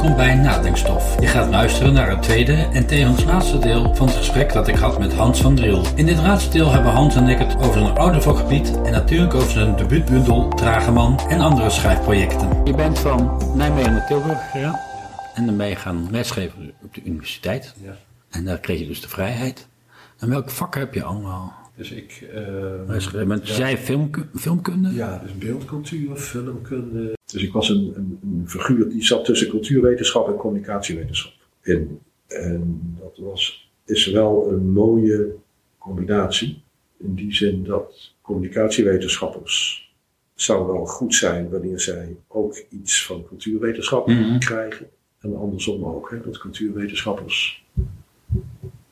Welkom 0.00 0.18
bij 0.18 0.34
Nadenkstof. 0.34 1.20
Je 1.20 1.26
gaat 1.26 1.50
luisteren 1.50 1.92
naar 1.92 2.10
het 2.10 2.22
tweede 2.22 2.68
en 2.72 2.86
tevens 2.86 3.24
laatste 3.24 3.58
deel 3.58 3.94
van 3.94 4.06
het 4.06 4.16
gesprek 4.16 4.52
dat 4.52 4.68
ik 4.68 4.74
had 4.74 4.98
met 4.98 5.12
Hans 5.12 5.40
van 5.40 5.54
Driel. 5.54 5.84
In 5.94 6.06
dit 6.06 6.16
laatste 6.16 6.50
deel 6.50 6.70
hebben 6.70 6.92
Hans 6.92 7.14
en 7.16 7.28
ik 7.28 7.38
het 7.38 7.56
over 7.56 7.80
zijn 7.80 7.98
oude 7.98 8.20
vakgebied 8.20 8.80
en 8.82 8.92
natuurlijk 8.92 9.34
over 9.34 9.50
zijn 9.50 9.76
debuutbundel 9.76 10.48
Drageman 10.48 11.20
en 11.28 11.40
andere 11.40 11.70
schrijfprojecten. 11.70 12.66
Je 12.66 12.74
bent 12.74 12.98
van 12.98 13.42
Nijmegen 13.54 13.92
naar 13.92 14.06
Tilburg 14.06 14.50
gegaan 14.50 14.78
en 15.34 15.46
dan 15.46 15.56
ben 15.56 15.68
je 15.68 15.76
gaan 15.76 16.08
lesgeven 16.10 16.72
op 16.82 16.94
de 16.94 17.02
universiteit. 17.04 17.74
Ja. 17.82 17.96
En 18.30 18.44
daar 18.44 18.58
kreeg 18.58 18.78
je 18.78 18.86
dus 18.86 19.00
de 19.00 19.08
vrijheid. 19.08 19.68
En 20.18 20.28
welke 20.28 20.50
vakken 20.50 20.80
heb 20.80 20.94
je 20.94 21.04
allemaal 21.04 21.59
Dus 21.80 21.90
ik... 21.92 22.28
eh, 22.34 22.80
lesgegeven? 22.86 23.28
Want 23.28 23.48
ja, 23.48 23.56
jij 23.56 23.78
filmku- 23.78 24.28
filmkunde? 24.34 24.92
Ja, 24.92 25.18
dus 25.18 25.38
beeldcultuur, 25.38 26.16
filmkunde. 26.16 27.16
Dus 27.32 27.42
ik 27.42 27.52
was 27.52 27.68
een, 27.68 27.92
een, 27.96 28.18
een 28.22 28.44
figuur 28.48 28.88
die 28.88 29.04
zat 29.04 29.24
tussen 29.24 29.48
cultuurwetenschap 29.48 30.28
en 30.28 30.34
communicatiewetenschap 30.36 31.32
in. 31.62 31.98
En 32.26 32.80
dat 33.00 33.18
was, 33.18 33.70
is 33.84 34.06
wel 34.06 34.50
een 34.52 34.70
mooie 34.70 35.34
combinatie. 35.78 36.62
In 36.98 37.14
die 37.14 37.34
zin 37.34 37.64
dat 37.64 38.12
communicatiewetenschappers 38.20 39.88
zou 40.34 40.66
wel 40.66 40.84
goed 40.86 41.14
zijn 41.14 41.50
wanneer 41.50 41.80
zij 41.80 42.16
ook 42.28 42.62
iets 42.70 43.06
van 43.06 43.24
cultuurwetenschap 43.28 44.06
Mhm. 44.06 44.38
krijgen. 44.38 44.86
En 45.20 45.36
andersom 45.36 45.84
ook, 45.84 46.10
hè, 46.10 46.20
dat 46.20 46.38
cultuurwetenschappers 46.38 47.64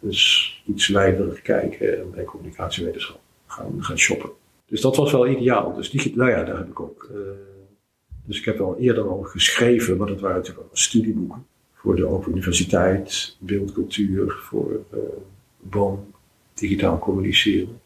dus 0.00 0.62
iets 0.66 0.88
wijder 0.88 1.40
kijken 1.42 1.98
en 2.00 2.10
bij 2.10 2.24
communicatiewetenschap 2.24 3.20
gaan, 3.46 3.84
gaan 3.84 3.98
shoppen. 3.98 4.30
Dus 4.66 4.80
dat 4.80 4.96
was 4.96 5.12
wel 5.12 5.26
ideaal. 5.28 5.74
Dus 5.74 5.90
die, 5.90 6.16
nou 6.16 6.30
ja, 6.30 6.44
daar 6.44 6.56
heb 6.56 6.68
ik 6.68 6.80
ook. 6.80 7.08
eh, 7.12 7.18
dus 8.24 8.38
ik 8.38 8.44
heb 8.44 8.60
al 8.60 8.76
eerder 8.78 9.08
al 9.08 9.22
geschreven, 9.22 9.96
maar 9.96 10.06
dat 10.06 10.20
waren 10.20 10.36
natuurlijk 10.36 10.68
al 10.70 10.76
studieboeken. 10.76 11.46
Voor 11.74 11.96
de 11.96 12.06
Open 12.06 12.30
Universiteit, 12.32 13.36
beeldcultuur, 13.38 14.30
voor 14.32 14.80
eh 14.90 14.98
BOM, 15.60 16.12
digitaal 16.54 16.98
communiceren. 16.98 17.80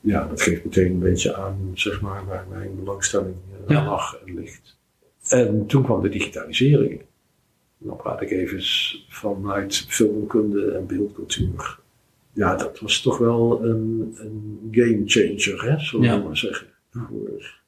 Ja, 0.00 0.26
dat 0.26 0.42
geeft 0.42 0.64
meteen 0.64 0.92
een 0.92 0.98
beetje 0.98 1.34
aan, 1.34 1.70
zeg 1.74 2.00
maar, 2.00 2.24
waar 2.26 2.46
mijn 2.50 2.70
belangstelling 2.78 3.34
Ja. 3.68 3.84
lag 3.84 4.18
en 4.26 4.34
ligt. 4.34 4.76
En 5.28 5.66
toen 5.66 5.82
kwam 5.82 6.02
de 6.02 6.08
digitalisering. 6.08 7.00
Dan 7.86 7.96
praat 7.96 8.20
ik 8.22 8.30
even 8.30 8.60
vanuit 9.08 9.76
filmkunde 9.88 10.70
en 10.70 10.86
beeldcultuur. 10.86 11.78
Ja, 12.32 12.56
dat 12.56 12.78
was 12.80 13.02
toch 13.02 13.18
wel 13.18 13.64
een, 13.64 14.14
een 14.18 14.68
game 14.70 15.02
changer, 15.04 15.62
hè, 15.70 15.78
zullen 15.80 16.10
we 16.10 16.16
Ja. 16.16 16.22
maar 16.24 16.36
zeggen. 16.36 16.66
Voor 16.90 17.62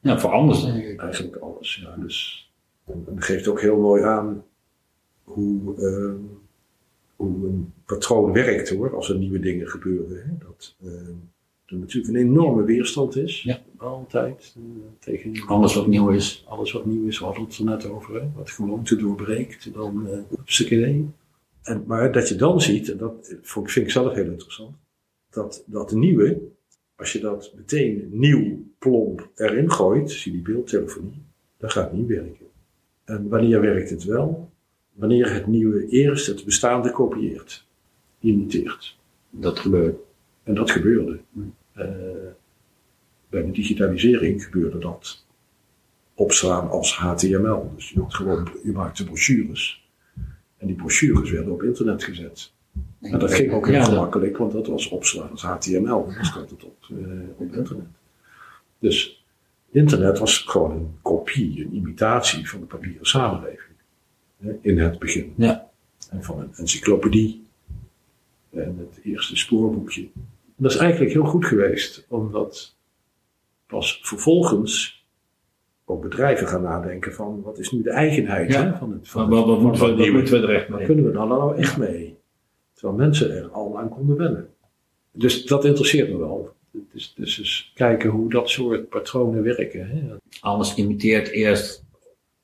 Ja, 0.00 0.18
voor 0.18 0.30
anders 0.30 0.64
denk 0.64 0.84
ik. 0.84 1.00
eigenlijk 1.00 1.36
alles. 1.36 1.76
Ja. 1.82 1.96
Dus, 1.96 2.50
en 2.86 3.04
dat 3.06 3.24
geeft 3.24 3.48
ook 3.48 3.60
heel 3.60 3.76
mooi 3.80 4.02
aan 4.02 4.44
hoe, 5.24 5.74
ehm, 5.76 6.16
hoe 7.16 7.46
een 7.48 7.72
patroon 7.84 8.32
werkt 8.32 8.68
hoor, 8.68 8.96
als 8.96 9.08
er 9.08 9.16
nieuwe 9.18 9.40
dingen 9.40 9.68
gebeuren. 9.68 10.16
Hè. 10.22 10.46
Dat 10.46 10.76
ehm, 10.84 11.12
er 11.70 11.76
natuurlijk 11.76 12.14
een 12.14 12.20
enorme 12.20 12.62
weerstand 12.64 13.16
is, 13.16 13.42
Ja. 13.42 13.60
altijd, 13.76 14.54
eh, 14.56 14.62
tegen 14.98 15.46
Alles 15.46 15.74
wat 15.74 15.86
nieuw 15.86 16.08
is. 16.10 16.44
alles 16.48 16.72
wat 16.72 16.84
nieuw 16.86 17.06
is, 17.06 17.18
we 17.18 17.24
hadden 17.24 17.44
het 17.44 17.58
er 17.58 17.64
net 17.64 17.88
over, 17.90 18.14
hè? 18.20 18.28
wat 18.36 18.50
gewoonte 18.50 18.96
doorbreekt, 18.96 19.72
dan 19.74 20.06
uh. 20.06 21.04
En 21.62 21.84
Maar 21.86 22.12
dat 22.12 22.28
je 22.28 22.34
dan 22.36 22.60
ziet, 22.60 22.90
en 22.90 22.96
dat 22.98 23.34
vond- 23.42 23.70
vind 23.70 23.86
ik 23.86 23.92
zelf 23.92 24.14
heel 24.14 24.24
interessant, 24.30 24.76
dat 25.30 25.62
dat 25.66 25.92
nieuwe, 25.92 26.38
als 26.96 27.12
je 27.12 27.20
dat 27.20 27.52
meteen 27.56 28.08
nieuw 28.12 28.64
plomp 28.78 29.28
erin 29.34 29.70
gooit, 29.70 30.10
zie 30.10 30.32
je 30.32 30.42
die 30.42 30.54
beeldtelefonie, 30.54 31.22
dat 31.56 31.72
gaat 31.72 31.92
niet 31.92 32.06
werken. 32.06 32.46
En 33.04 33.28
wanneer 33.28 33.60
werkt 33.60 33.90
het 33.90 34.04
wel? 34.04 34.50
Wanneer 34.92 35.32
het 35.34 35.46
nieuwe 35.46 35.86
eerst 35.88 36.26
het 36.26 36.44
bestaande 36.44 36.90
kopieert, 36.90 37.66
imiteert. 38.20 38.96
Dat 39.30 39.58
gebeurt. 39.58 39.96
En 40.42 40.54
dat 40.54 40.70
gebeurde. 40.70 41.18
Bij 43.28 43.42
de 43.42 43.50
digitalisering 43.50 44.44
gebeurde 44.44 44.78
dat 44.78 45.24
opslaan 46.14 46.70
als 46.70 46.96
HTML. 46.96 47.72
Dus 47.74 47.90
je, 47.90 48.00
had 48.00 48.14
gewoon, 48.14 48.48
je 48.64 48.72
maakte 48.72 49.04
brochures. 49.04 49.88
En 50.56 50.66
die 50.66 50.76
brochures 50.76 51.30
werden 51.30 51.52
op 51.52 51.62
internet 51.62 52.04
gezet. 52.04 52.52
En 53.00 53.18
dat 53.18 53.34
ging 53.34 53.52
ook 53.52 53.66
heel 53.66 53.74
Ja, 53.74 53.84
gemakkelijk, 53.84 54.36
want 54.36 54.52
dat 54.52 54.66
was 54.66 54.88
opslaan 54.88 55.30
als 55.30 55.42
HTML. 55.42 56.12
Dan 56.14 56.24
stond 56.24 56.50
het 56.50 56.64
op, 56.64 56.76
eh, 56.90 56.96
op 57.36 57.54
internet. 57.54 57.86
Dus 58.78 59.24
internet 59.70 60.18
was 60.18 60.38
gewoon 60.38 60.70
een 60.70 60.94
kopie, 61.02 61.64
een 61.64 61.74
imitatie 61.74 62.48
van 62.48 62.60
de 62.60 62.66
papieren 62.66 63.06
samenleving. 63.06 63.76
In 64.60 64.78
het 64.78 64.98
begin. 64.98 65.32
Ja. 65.36 65.70
En 66.10 66.24
van 66.24 66.40
een 66.40 66.54
encyclopedie. 66.54 67.46
En 68.50 68.76
het 68.78 69.04
eerste 69.04 69.36
spoorboekje. 69.36 70.08
En 70.60 70.66
dat 70.66 70.74
is 70.74 70.80
eigenlijk 70.80 71.12
heel 71.12 71.24
goed 71.24 71.44
geweest, 71.46 72.04
omdat 72.08 72.76
pas 73.66 74.00
vervolgens 74.02 75.04
ook 75.84 76.02
bedrijven 76.02 76.46
gaan 76.48 76.62
nadenken 76.62 77.12
van 77.14 77.42
wat 77.42 77.58
is 77.58 77.70
nu 77.70 77.82
de 77.82 77.90
eigenheid 77.90 78.52
Ja. 78.52 78.64
hè, 78.64 78.76
van 78.78 78.92
het 78.92 79.08
van 79.08 79.28
Wat, 79.28 79.46
wat, 79.46 79.54
van 79.54 79.62
moeten 79.66 79.96
we, 79.96 79.96
wat 79.96 80.12
moeten 80.12 80.42
er 80.42 80.54
echt 80.54 80.68
Waar 80.68 80.78
mee? 80.78 80.86
kunnen 80.86 81.04
we 81.04 81.10
dan 81.12 81.28
nou 81.28 81.56
echt 81.56 81.76
mee? 81.76 82.16
Terwijl 82.74 82.98
mensen 82.98 83.36
er 83.36 83.48
al 83.48 83.78
aan 83.78 83.88
konden 83.88 84.16
wennen. 84.16 84.48
Dus 85.12 85.44
dat 85.44 85.64
interesseert 85.64 86.08
me 86.10 86.16
wel. 86.18 86.54
Dus, 86.92 87.12
dus, 87.16 87.36
dus 87.36 87.72
kijken 87.74 88.10
hoe 88.10 88.30
dat 88.30 88.50
soort 88.50 88.88
patronen 88.88 89.42
werken. 89.42 89.88
Hè. 89.90 90.02
Alles 90.40 90.74
imiteert 90.74 91.28
eerst. 91.28 91.84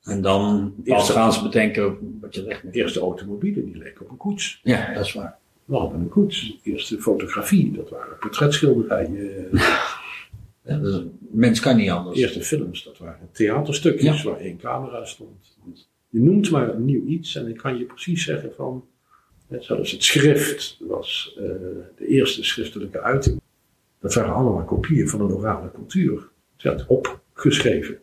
En 0.03 0.21
dan 0.21 0.73
pas 0.85 0.93
Eerst- 0.95 1.09
gaan 1.09 1.33
ze 1.33 1.43
bedenken 1.43 2.17
wat 2.21 2.35
je 2.35 2.43
weg 2.43 2.63
moet. 2.63 2.73
De 2.73 2.79
eerste 2.79 2.99
automobielen 2.99 3.65
die 3.65 3.77
leken 3.77 4.01
op 4.05 4.09
een 4.11 4.17
koets. 4.17 4.59
Ja, 4.63 4.93
dat 4.93 5.05
is 5.05 5.13
waar. 5.13 5.37
Hadden 5.67 5.99
een 5.99 6.09
koets. 6.09 6.59
De 6.63 6.71
eerste 6.71 7.01
fotografie, 7.01 7.71
dat 7.71 7.89
waren 7.89 8.17
portretschilderijen. 8.19 9.47
Ja, 10.67 10.77
dus 10.77 11.01
mens 11.31 11.59
kan 11.59 11.75
niet 11.75 11.85
De 11.85 11.91
anders. 11.91 12.19
eerste 12.19 12.41
films, 12.41 12.83
dat 12.83 12.97
waren 12.97 13.29
theaterstukjes 13.31 14.23
waar 14.23 14.37
één 14.39 14.57
camera 14.57 15.05
stond. 15.05 15.57
Je 16.09 16.19
noemt 16.19 16.51
maar 16.51 16.73
een 16.73 16.85
nieuw 16.85 17.05
iets 17.05 17.35
en 17.35 17.47
ik 17.47 17.57
kan 17.57 17.77
je 17.77 17.83
precies 17.85 18.23
zeggen 18.23 18.53
van, 18.55 18.85
zelfs 19.59 19.91
het 19.91 20.03
schrift 20.03 20.77
was 20.79 21.33
eh, 21.37 21.43
de 21.97 22.07
eerste 22.07 22.43
schriftelijke 22.43 23.01
uiting. 23.01 23.41
Dat 23.99 24.13
waren 24.13 24.33
allemaal 24.33 24.63
kopieën 24.65 25.09
van 25.09 25.21
een 25.21 25.31
orale 25.31 25.71
cultuur. 25.71 26.29
Het 26.53 26.63
werd 26.63 26.85
opgeschreven. 26.87 27.97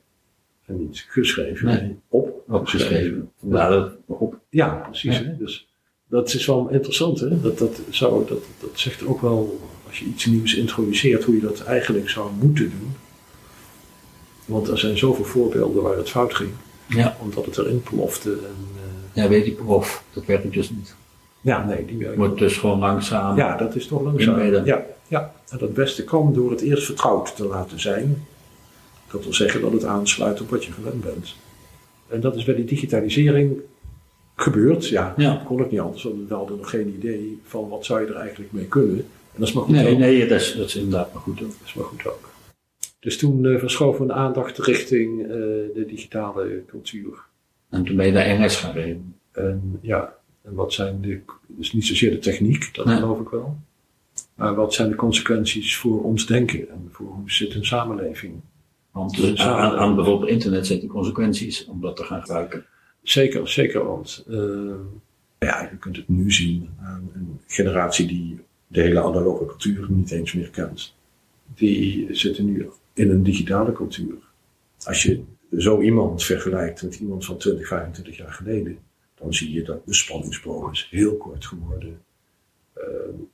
En 0.66 0.78
niet 0.78 1.06
geschreven, 1.08 1.66
Nee. 1.66 1.98
opgeschreven. 2.08 2.54
Opgeschreven. 2.54 3.30
Vandaar 3.36 3.70
dat 3.70 3.96
op. 4.06 4.40
Ja, 4.48 4.68
precies. 4.74 5.18
Ja. 5.18 5.24
Hè? 5.24 5.36
Dus 5.36 5.68
dat 6.14 6.34
is 6.34 6.46
wel 6.46 6.68
interessant. 6.70 7.20
Hè? 7.20 7.40
Dat, 7.40 7.58
dat, 7.58 7.80
zou, 7.90 8.26
dat, 8.26 8.42
dat 8.60 8.70
zegt 8.72 9.06
ook 9.06 9.20
wel, 9.20 9.60
als 9.86 9.98
je 9.98 10.04
iets 10.04 10.26
nieuws 10.26 10.54
introduceert, 10.54 11.24
hoe 11.24 11.34
je 11.34 11.40
dat 11.40 11.60
eigenlijk 11.62 12.08
zou 12.10 12.30
moeten 12.40 12.70
doen. 12.70 12.92
Want 14.44 14.68
er 14.68 14.78
zijn 14.78 14.98
zoveel 14.98 15.24
voorbeelden 15.24 15.82
waar 15.82 15.96
het 15.96 16.10
fout 16.10 16.34
ging, 16.34 16.50
Ja. 16.88 17.16
omdat 17.20 17.44
het 17.44 17.58
erin 17.58 17.82
plofte. 17.82 18.30
En, 18.30 18.66
eh, 18.76 19.22
ja, 19.22 19.28
weet 19.28 19.44
die 19.44 19.54
prof. 19.54 20.02
Dat 20.12 20.24
werkt 20.24 20.52
dus 20.52 20.70
niet. 20.70 20.94
ja, 21.40 21.64
nee, 21.64 21.84
die 21.84 21.96
werkt. 21.98 22.16
Wordt 22.16 22.38
dus 22.38 22.56
gewoon 22.56 22.78
langzaam. 22.78 23.36
Ja, 23.36 23.56
dat 23.56 23.74
is 23.74 23.86
toch 23.86 24.02
langzaam. 24.02 24.64
Ja, 24.64 24.86
ja, 25.08 25.34
en 25.48 25.58
dat 25.58 25.74
beste 25.74 26.04
kan 26.04 26.32
door 26.32 26.50
het 26.50 26.60
eerst 26.60 26.84
vertrouwd 26.84 27.36
te 27.36 27.44
laten 27.44 27.80
zijn. 27.80 28.26
Dat 29.10 29.22
wil 29.22 29.34
zeggen 29.34 29.60
dat 29.60 29.72
het 29.72 29.84
aansluit 29.84 30.40
op 30.40 30.50
wat 30.50 30.64
je 30.64 30.72
gewend 30.72 31.02
bent. 31.02 31.34
En 32.08 32.20
dat 32.20 32.36
is 32.36 32.44
bij 32.44 32.54
die 32.54 32.64
digitalisering 32.64 33.60
gebeurd. 34.34 34.88
Ja, 34.88 35.14
Ja. 35.16 35.32
dat 35.34 35.44
kon 35.44 35.60
ik 35.60 35.70
niet 35.70 35.80
anders, 35.80 36.02
want 36.02 36.28
we 36.28 36.34
hadden 36.34 36.56
nog 36.56 36.70
geen 36.70 36.88
idee 36.88 37.40
van 37.44 37.68
wat 37.68 37.84
zou 37.84 38.00
je 38.00 38.06
er 38.06 38.16
eigenlijk 38.16 38.52
mee 38.52 38.66
kunnen. 38.66 38.98
En 38.98 39.40
dat 39.40 39.48
is 39.48 39.54
maar 39.54 39.64
goed 39.64 39.74
Nee, 39.74 39.92
ook. 39.92 39.98
nee, 39.98 40.26
dat 40.28 40.40
is, 40.40 40.54
dat 40.56 40.66
is 40.66 40.76
inderdaad 40.76 41.12
maar 41.12 41.22
goed. 41.22 41.42
ook. 41.42 41.48
Dat 41.48 41.66
is 41.66 41.74
maar 41.74 41.84
goed 41.84 42.06
ook. 42.06 42.32
Dus 43.00 43.18
toen 43.18 43.46
eh, 43.46 43.58
verschoven 43.58 44.00
we 44.00 44.06
de 44.06 44.12
aandacht 44.12 44.58
richting 44.58 45.22
eh, 45.22 45.28
de 45.74 45.84
digitale 45.88 46.62
cultuur. 46.66 47.22
En 47.70 47.84
toen 47.84 47.96
ben 47.96 48.06
je 48.06 48.12
daar 48.12 48.24
Engels 48.24 48.56
gaan. 48.56 48.76
En 49.32 49.78
ja, 49.80 50.14
en 50.42 50.54
wat 50.54 50.72
zijn 50.72 51.00
de, 51.00 51.20
dus 51.46 51.72
niet 51.72 51.86
zozeer 51.86 52.10
de 52.10 52.18
techniek, 52.18 52.74
dat 52.74 52.84
Nee. 52.86 52.96
geloof 52.96 53.20
ik 53.20 53.28
wel. 53.28 53.56
Maar 54.34 54.54
wat 54.54 54.74
zijn 54.74 54.88
de 54.88 54.94
consequenties 54.94 55.76
voor 55.76 56.02
ons 56.04 56.26
denken 56.26 56.68
en 56.70 56.88
voor 56.92 57.06
hoe 57.06 57.30
zit 57.30 57.54
een 57.54 57.64
samenleving? 57.66 58.34
Want 58.90 59.18
eh, 59.20 59.46
aan, 59.48 59.76
aan 59.76 59.94
bijvoorbeeld 59.94 60.30
internet 60.30 60.66
zitten 60.66 60.88
consequenties 60.88 61.64
om 61.66 61.80
dat 61.80 61.96
te 61.96 62.04
gaan 62.04 62.20
gebruiken. 62.20 62.64
Zeker, 63.04 63.48
zeker, 63.48 63.84
want 63.84 64.24
eh, 64.28 64.74
ja, 65.38 65.68
je 65.70 65.76
kunt 65.78 65.96
het 65.96 66.08
nu 66.08 66.32
zien 66.32 66.70
aan 66.80 67.10
een 67.14 67.40
generatie 67.46 68.06
die 68.06 68.40
de 68.66 68.80
hele 68.80 69.02
analoge 69.02 69.46
cultuur 69.46 69.86
niet 69.90 70.10
eens 70.10 70.32
meer 70.32 70.50
kent. 70.50 70.94
Die 71.54 72.14
zitten 72.14 72.44
nu 72.44 72.68
in 72.92 73.10
een 73.10 73.22
digitale 73.22 73.72
cultuur. 73.72 74.14
Als 74.84 75.02
je 75.02 75.22
zo 75.58 75.80
iemand 75.80 76.24
vergelijkt 76.24 76.82
met 76.82 76.94
iemand 76.94 77.24
van 77.24 77.36
20, 77.36 77.68
25 77.68 78.16
jaar 78.16 78.32
geleden, 78.32 78.78
dan 79.14 79.34
zie 79.34 79.52
je 79.52 79.62
dat 79.62 79.86
de 79.86 79.94
spanningsboog 79.94 80.72
is 80.72 80.88
heel 80.90 81.16
kort 81.16 81.46
geworden. 81.46 82.00
Eh, 82.72 82.84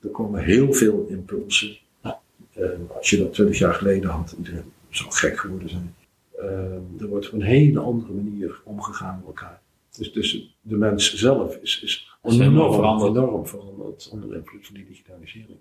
er 0.00 0.10
komen 0.10 0.44
heel 0.44 0.72
veel 0.72 1.06
impulsen. 1.08 1.78
Eh, 2.02 2.70
als 2.96 3.10
je 3.10 3.18
dat 3.18 3.32
20 3.32 3.58
jaar 3.58 3.74
geleden 3.74 4.10
had, 4.10 4.34
iedereen 4.38 4.72
zou 4.88 5.12
gek 5.12 5.38
geworden 5.38 5.68
zijn. 5.68 5.94
Eh, 6.40 7.00
er 7.02 7.08
wordt 7.08 7.26
op 7.26 7.32
een 7.32 7.42
hele 7.42 7.80
andere 7.80 8.12
manier 8.12 8.60
omgegaan 8.64 9.16
met 9.16 9.26
elkaar. 9.26 9.60
Dus, 9.96 10.12
dus 10.12 10.56
de 10.60 10.76
mens 10.76 11.14
zelf 11.14 11.56
is, 11.56 11.82
is 11.82 12.16
Dat 12.22 12.32
is 12.32 12.38
enorm, 12.38 12.72
veranderd. 12.74 13.16
enorm 13.16 13.46
veranderd 13.46 14.08
onder 14.12 14.36
invloed 14.36 14.66
van 14.66 14.74
die 14.74 14.86
digitalisering. 14.86 15.58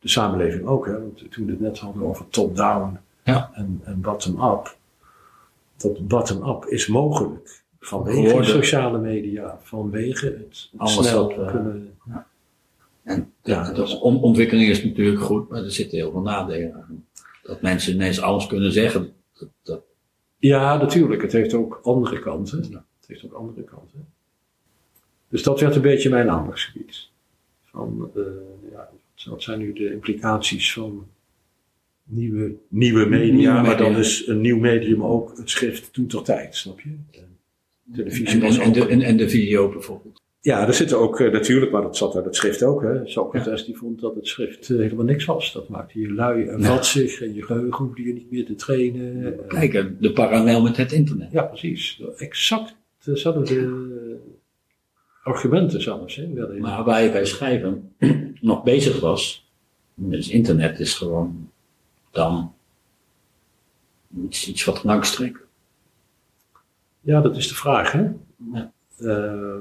De 0.00 0.08
samenleving 0.08 0.66
ook, 0.66 0.86
hè? 0.86 0.92
Want 0.92 1.30
toen 1.30 1.44
we 1.46 1.50
het 1.50 1.60
net 1.60 1.78
hadden 1.78 2.02
over 2.02 2.28
top-down 2.28 2.98
Ja. 3.24 3.50
en, 3.54 3.80
en 3.84 4.00
bottom-up. 4.00 4.76
Dat 5.76 6.08
bottom-up 6.08 6.64
is 6.64 6.86
mogelijk 6.86 7.62
vanwege 7.80 8.26
Geworden. 8.26 8.50
sociale 8.50 8.98
media, 8.98 9.58
vanwege 9.62 10.26
het 10.26 10.70
Alles 10.76 10.94
snel 11.08 11.28
wat, 11.36 11.46
eh, 11.46 11.50
kunnen. 11.52 11.96
En 13.02 13.32
Ja, 13.42 13.72
de 13.72 13.98
on- 14.00 14.22
ontwikkeling 14.22 14.68
is 14.68 14.84
natuurlijk 14.84 15.20
goed, 15.22 15.48
maar 15.48 15.62
er 15.64 15.70
zitten 15.72 15.98
heel 15.98 16.10
veel 16.10 16.20
nadelen 16.20 16.74
aan. 16.74 17.04
Dat 17.42 17.60
mensen 17.62 17.94
ineens 17.94 18.20
alles 18.20 18.46
kunnen 18.46 18.72
zeggen, 18.72 19.12
dat, 19.38 19.48
dat, 19.62 19.80
Ja, 20.38 20.76
natuurlijk. 20.76 21.22
Het 21.22 21.32
heeft 21.32 21.54
ook 21.54 21.80
andere 21.82 22.18
kanten. 22.18 22.66
Ja. 22.70 22.84
Het 23.00 23.08
heeft 23.08 23.24
ook 23.24 23.32
andere 23.32 23.62
kanten. 23.62 24.06
Dus 25.28 25.42
dat 25.42 25.60
werd 25.60 25.74
een 25.76 25.82
beetje 25.82 26.08
mijn 26.10 26.30
aandachtsgebied. 26.30 27.08
Van, 27.64 28.10
eh, 28.14 28.22
ja, 28.72 28.90
wat 29.24 29.42
zijn 29.42 29.58
nu 29.58 29.72
de 29.72 29.92
implicaties 29.92 30.72
van 30.72 31.06
nieuwe, 32.04 32.54
nieuwe 32.68 33.06
media, 33.06 33.32
Nieuwe 33.34 33.52
maar 33.52 33.76
dan 33.76 33.96
is 33.96 34.26
een 34.26 34.40
nieuw 34.40 34.58
medium 34.58 35.02
ook 35.04 35.36
het 35.36 35.50
schrift 35.50 35.92
toen 35.92 36.06
tot 36.06 36.24
tijd, 36.24 36.56
snap 36.56 36.80
je? 36.80 36.88
En 37.10 37.38
televisie 37.94 38.26
en, 38.26 38.40
was 38.40 38.56
en, 38.56 38.62
en, 38.62 38.68
ook- 38.68 38.74
de, 38.74 38.86
en, 38.86 39.02
en 39.02 39.16
de 39.16 39.28
video 39.28 39.68
bijvoorbeeld. 39.72 40.17
Ja, 40.40 40.66
er 40.66 40.74
zitten 40.74 40.98
ook 40.98 41.20
eh, 41.20 41.32
natuurlijk, 41.32 41.72
maar 41.72 41.82
dat 41.82 41.96
zat 41.96 42.16
uit 42.16 42.24
het 42.24 42.36
schrift 42.36 42.62
ook. 42.62 42.82
Hè. 42.82 43.06
Socrates 43.06 43.64
die 43.64 43.76
vond 43.76 44.00
dat 44.00 44.14
het 44.14 44.26
schrift 44.26 44.70
eh, 44.70 44.76
helemaal 44.78 45.04
niks 45.04 45.24
was. 45.24 45.52
Dat 45.52 45.68
maakte 45.68 46.00
je 46.00 46.12
lui 46.12 46.46
en 46.46 46.60
Ja. 46.60 46.66
vatsig 46.66 47.20
en 47.20 47.34
je 47.34 47.42
geheugen 47.42 47.84
hoefde 47.84 48.02
je 48.02 48.12
niet 48.12 48.30
meer 48.30 48.46
te 48.46 48.54
trainen. 48.54 49.24
En- 49.24 49.46
Kijk, 49.48 49.74
eh, 49.74 49.84
de 50.00 50.12
parallel 50.12 50.62
met 50.62 50.76
het 50.76 50.92
internet. 50.92 51.30
Ja, 51.32 51.42
precies. 51.42 52.02
Exact 52.16 52.76
dezelfde 53.04 53.70
argumenten 55.22 55.82
zelfs. 55.82 56.16
Hè, 56.16 56.26
Maar 56.58 56.84
waar 56.84 57.02
je 57.02 57.10
bij 57.10 57.24
schrijven 57.24 57.92
nog 58.40 58.62
bezig 58.62 59.00
was, 59.00 59.50
dus 59.94 60.28
internet 60.28 60.80
is 60.80 60.94
gewoon 60.94 61.50
dan 62.10 62.52
iets, 64.24 64.48
iets 64.48 64.64
wat 64.64 64.84
langs 64.84 65.14
trekt. 65.14 65.38
Ja, 67.00 67.20
dat 67.20 67.36
is 67.36 67.48
de 67.48 67.54
vraag. 67.54 67.92
Hè? 67.92 68.08
Ja. 68.52 68.72
Ehm, 68.98 69.60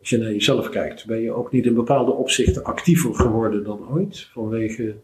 als 0.00 0.08
je 0.08 0.18
naar 0.18 0.32
jezelf 0.32 0.68
kijkt, 0.68 1.06
ben 1.06 1.20
je 1.20 1.32
ook 1.32 1.52
niet 1.52 1.66
in 1.66 1.74
bepaalde 1.74 2.12
opzichten 2.12 2.64
actiever 2.64 3.14
geworden 3.14 3.64
dan 3.64 3.88
ooit 3.88 4.28
vanwege 4.32 4.96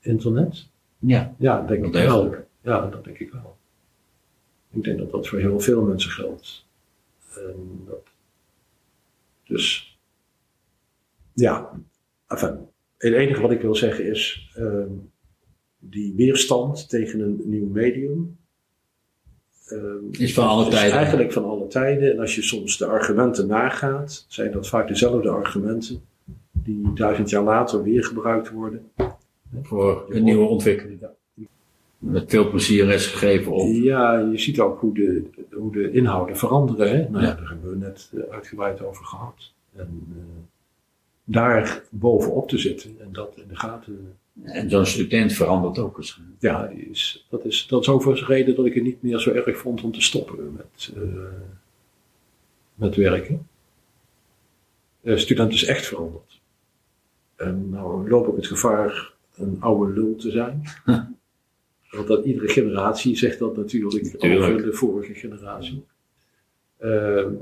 internet? 0.00 0.68
Ja, 0.98 1.34
Ja, 1.38 1.62
denk 1.62 1.92
Wel 1.92 2.24
ik 2.24 2.30
wel. 2.30 2.44
Ja, 2.62 2.86
dat 2.86 3.04
denk 3.04 3.18
ik 3.18 3.32
wel. 3.32 3.56
Ik 4.70 4.84
denk 4.84 4.98
dat 4.98 5.10
dat 5.10 5.28
voor 5.28 5.38
heel 5.38 5.60
veel 5.60 5.82
mensen 5.82 6.10
geldt. 6.10 6.66
En 7.34 7.82
dat, 7.86 8.06
dus, 9.44 9.98
ja, 11.32 11.80
enfin, 12.26 12.58
het 12.96 13.12
enige 13.12 13.40
wat 13.40 13.50
ik 13.50 13.60
wil 13.60 13.74
zeggen 13.74 14.04
is, 14.04 14.50
ehm, 14.54 14.92
die 15.78 16.14
weerstand 16.14 16.88
tegen 16.88 17.20
een 17.20 17.40
nieuw 17.44 17.68
medium, 17.68 18.38
ehm, 19.66 20.22
Is 20.22 20.34
van 20.34 20.46
alle 20.48 20.68
tijden. 20.70 20.96
eigenlijk 20.98 21.32
van 21.32 21.44
alle 21.44 21.66
tijden. 21.66 22.12
En 22.12 22.20
als 22.20 22.34
je 22.34 22.42
soms 22.42 22.78
de 22.78 22.86
argumenten 22.86 23.46
nagaat, 23.46 24.24
zijn 24.28 24.52
dat 24.52 24.68
vaak 24.68 24.88
dezelfde 24.88 25.28
argumenten 25.30 26.00
die 26.52 26.92
duizend 26.94 27.30
jaar 27.30 27.42
later 27.42 27.82
weer 27.82 28.04
gebruikt 28.04 28.50
worden. 28.50 28.90
voor 29.62 30.04
een 30.08 30.24
nieuwe 30.24 30.46
ontwikkeling. 30.46 31.00
Met 31.98 32.24
veel 32.30 32.50
plezier 32.50 32.88
is 32.90 33.06
gegeven 33.06 33.52
op. 33.52 33.66
Ja, 33.72 34.18
je 34.18 34.38
ziet 34.38 34.60
ook 34.60 34.80
hoe 34.80 34.94
de, 34.94 35.22
hoe 35.50 35.72
de 35.72 35.90
inhouden 35.90 36.36
veranderen. 36.36 36.88
Hè? 36.88 37.08
Nou 37.08 37.22
ja, 37.24 37.28
Ja. 37.30 37.34
daar 37.34 37.48
hebben 37.48 37.70
we 37.70 37.76
net 37.76 38.10
eh, 38.14 38.20
uitgebreid 38.34 38.82
over 38.82 39.04
gehad. 39.04 39.52
En 39.76 40.06
eh, 40.10 40.22
daar 41.24 41.82
bovenop 41.90 42.48
te 42.48 42.58
zitten 42.58 42.96
en 43.00 43.08
dat 43.12 43.32
in 43.36 43.48
de 43.48 43.56
gaten. 43.56 44.14
En 44.42 44.70
zo'n 44.70 44.86
student 44.86 45.32
verandert 45.32 45.78
ook 45.78 45.96
eens. 45.98 46.20
Ja, 46.38 46.68
is, 46.68 47.26
dat, 47.30 47.44
is, 47.44 47.66
dat 47.66 47.80
is 47.82 47.88
overigens 47.88 48.26
de 48.26 48.34
reden 48.34 48.54
dat 48.54 48.66
ik 48.66 48.74
het 48.74 48.82
niet 48.82 49.02
meer 49.02 49.18
zo 49.18 49.30
erg 49.30 49.58
vond 49.58 49.82
om 49.82 49.92
te 49.92 50.00
stoppen 50.00 50.52
met, 50.56 50.92
eh, 50.96 51.02
met 52.74 52.96
werken. 52.96 53.48
De 55.00 55.18
student 55.18 55.52
is 55.52 55.64
echt 55.64 55.86
veranderd. 55.86 56.40
En 57.36 57.70
nou 57.70 58.08
loop 58.08 58.28
ik 58.28 58.36
het 58.36 58.46
gevaar 58.46 59.12
een 59.34 59.56
oude 59.60 59.92
lul 59.92 60.16
te 60.16 60.30
zijn. 60.30 60.62
Want 61.90 62.08
dat 62.08 62.24
iedere 62.24 62.48
generatie 62.48 63.16
zegt 63.16 63.38
dat 63.38 63.56
natuurlijk 63.56 64.02
Natuurlijk. 64.02 64.42
over 64.42 64.62
de 64.62 64.72
vorige 64.72 65.14
generatie. 65.14 65.84
Ehm, 66.78 67.32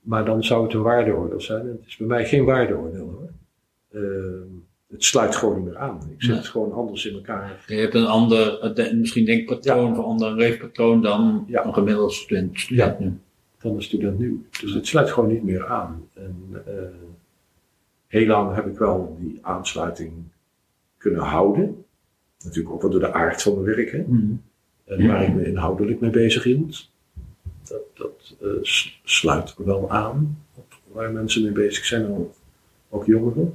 maar 0.00 0.24
dan 0.24 0.44
zou 0.44 0.62
het 0.64 0.72
een 0.72 0.82
waardeoordeel 0.82 1.40
zijn. 1.40 1.60
En 1.60 1.72
het 1.72 1.86
is 1.86 1.96
bij 1.96 2.06
mij 2.06 2.26
geen 2.26 2.44
waardeoordeel 2.44 3.08
hoor. 3.10 3.30
Ehm, 4.02 4.46
het 4.88 5.04
sluit 5.04 5.36
gewoon 5.36 5.56
niet 5.56 5.64
meer 5.64 5.76
aan. 5.76 6.00
Ik 6.16 6.22
zit 6.22 6.34
Nee. 6.34 6.42
gewoon 6.42 6.72
anders 6.72 7.06
in 7.06 7.14
elkaar. 7.14 7.64
Je 7.66 7.74
hebt 7.74 7.94
een 7.94 8.06
ander, 8.06 8.74
de- 8.74 8.94
misschien 8.96 9.24
denkpatroon, 9.24 9.90
of 9.90 9.98
een 9.98 10.04
ander 10.04 10.32
leefpatroon 10.34 11.02
dan 11.02 11.44
Ja. 11.48 11.64
een 11.66 11.74
gemiddeld 11.74 12.12
student. 12.12 12.60
student 12.60 12.98
nu. 12.98 13.18
dan 13.60 13.74
een 13.74 13.82
student 13.82 14.18
nu. 14.18 14.46
Dus 14.60 14.72
het 14.74 14.86
sluit 14.86 15.10
gewoon 15.10 15.32
niet 15.32 15.42
meer 15.44 15.66
aan. 15.66 16.08
En 16.14 16.62
eh, 16.66 16.72
heel 18.06 18.26
lang 18.26 18.54
heb 18.54 18.66
ik 18.66 18.78
wel 18.78 19.16
die 19.20 19.38
aansluiting 19.42 20.12
kunnen 20.96 21.20
houden. 21.22 21.84
Natuurlijk 22.44 22.74
ook 22.74 22.82
wel 22.82 22.90
door 22.90 23.00
de 23.00 23.12
aard 23.12 23.42
van 23.42 23.52
mijn 23.62 23.76
werk. 23.76 23.90
Hè? 23.90 24.04
Mhm. 24.06 24.32
En 24.84 25.06
waar 25.06 25.22
ik 25.22 25.34
me 25.34 25.46
inhoudelijk 25.46 26.00
mee 26.00 26.10
bezig 26.10 26.42
hield. 26.44 26.90
Dat, 27.68 27.80
dat 27.94 28.36
eh, 28.40 28.48
sluit 29.02 29.54
wel 29.58 29.90
aan 29.90 30.38
op 30.54 30.74
waar 30.92 31.12
mensen 31.12 31.42
mee 31.42 31.52
bezig 31.52 31.84
zijn, 31.84 32.26
ook 32.88 33.06
jongeren. 33.06 33.54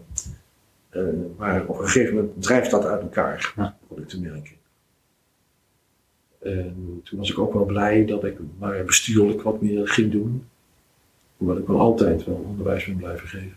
Eh, 0.93 1.01
maar 1.37 1.65
op 1.67 1.79
een 1.79 1.85
gegeven 1.87 2.15
moment 2.15 2.41
drijft 2.43 2.71
dat 2.71 2.85
uit 2.85 3.01
elkaar, 3.01 3.53
Ja. 3.55 3.77
te 4.07 4.21
merken. 4.21 4.55
En 6.41 7.01
toen 7.03 7.19
was 7.19 7.31
ik 7.31 7.39
ook 7.39 7.53
wel 7.53 7.65
blij 7.65 8.05
dat 8.05 8.23
ik 8.23 8.37
maar 8.59 8.83
bestuurlijk 8.85 9.41
wat 9.41 9.61
meer 9.61 9.87
ging 9.87 10.11
doen. 10.11 10.47
Hoewel 11.37 11.57
ik 11.57 11.67
wel 11.67 11.79
altijd 11.79 12.25
wel 12.25 12.35
onderwijs 12.35 12.85
ben 12.85 12.97
blijven 12.97 13.27
geven. 13.27 13.47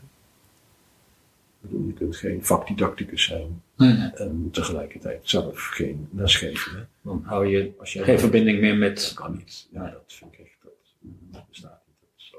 Ik 1.60 1.70
bedoel, 1.72 1.86
je 1.86 1.92
kunt 1.92 2.16
geen 2.16 2.44
vakdidacticus 2.44 3.24
zijn 3.24 3.62
Nee, 3.76 3.92
nee. 3.92 4.10
en 4.10 4.48
tegelijkertijd 4.52 5.20
zelf 5.28 5.60
geen 5.66 6.08
les 6.12 6.36
geven. 6.36 6.76
Hè? 6.78 6.84
Dan 7.02 7.22
hou 7.24 7.46
je 7.46 7.72
Als 7.78 7.92
jij 7.92 8.04
geen 8.04 8.18
verbinding 8.18 8.60
meer 8.60 8.76
met. 8.76 8.96
dat 8.96 9.14
kan 9.14 9.32
niet. 9.36 9.68
Ja, 9.70 9.90
dat 9.90 10.02
vind 10.06 10.32
ik 10.32 10.38
echt, 10.38 10.56
dat, 10.62 10.72
dat 11.32 11.48
bestaat 11.48 11.80
niet. 11.86 11.96
Dat 12.00 12.10
is 12.16 12.28
zo. 12.28 12.38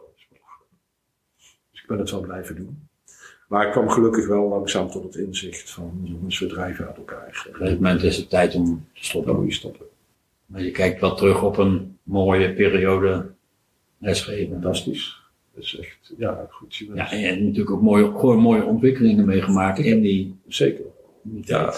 Dus 1.72 1.82
ik 1.82 1.88
ben 1.88 2.00
het 2.00 2.12
wel 2.12 2.22
blijven 2.22 2.56
doen. 2.56 2.87
Maar 3.48 3.66
ik 3.66 3.72
kwam 3.72 3.90
gelukkig 3.90 4.28
wel 4.28 4.48
langzaam 4.48 4.90
tot 4.90 5.04
het 5.04 5.16
inzicht 5.16 5.70
van, 5.70 6.02
jongens, 6.04 6.40
we 6.40 6.48
drijven 6.48 6.88
uit 6.88 6.98
elkaar. 6.98 7.28
Op 7.28 7.54
een 7.54 7.54
gegeven 7.54 7.82
moment 7.82 8.04
is 8.04 8.18
het 8.18 8.30
tijd 8.30 8.56
om 8.56 8.66
te 8.66 8.72
Dan 8.72 8.82
stoppen. 8.94 9.36
moet 9.36 9.46
je 9.46 9.54
stoppen. 9.54 9.86
Maar 10.46 10.62
je 10.64 10.72
kijkt 10.72 11.02
wel 11.02 11.16
terug 11.16 11.44
op 11.44 11.58
een 11.58 11.98
mooie 12.04 12.54
periode 12.54 13.32
lesgeven. 13.98 14.52
Fantastisch. 14.52 15.22
Dat 15.54 15.64
is 15.64 15.78
echt, 15.80 16.14
ja, 16.18 16.48
goed. 16.50 16.76
Je 16.76 16.86
bent, 16.86 16.98
Ja, 16.98 17.12
en 17.12 17.20
je 17.20 17.26
hebt 17.26 17.42
natuurlijk 17.42 17.72
ook 17.72 17.82
mooie, 17.82 18.06
gewoon 18.06 18.38
mooie 18.40 18.64
ontwikkelingen 18.64 19.26
meegemaakt 19.26 19.80
in 19.80 20.02
die, 20.02 20.36
Zeker. 20.48 20.86
Ja. 21.42 21.74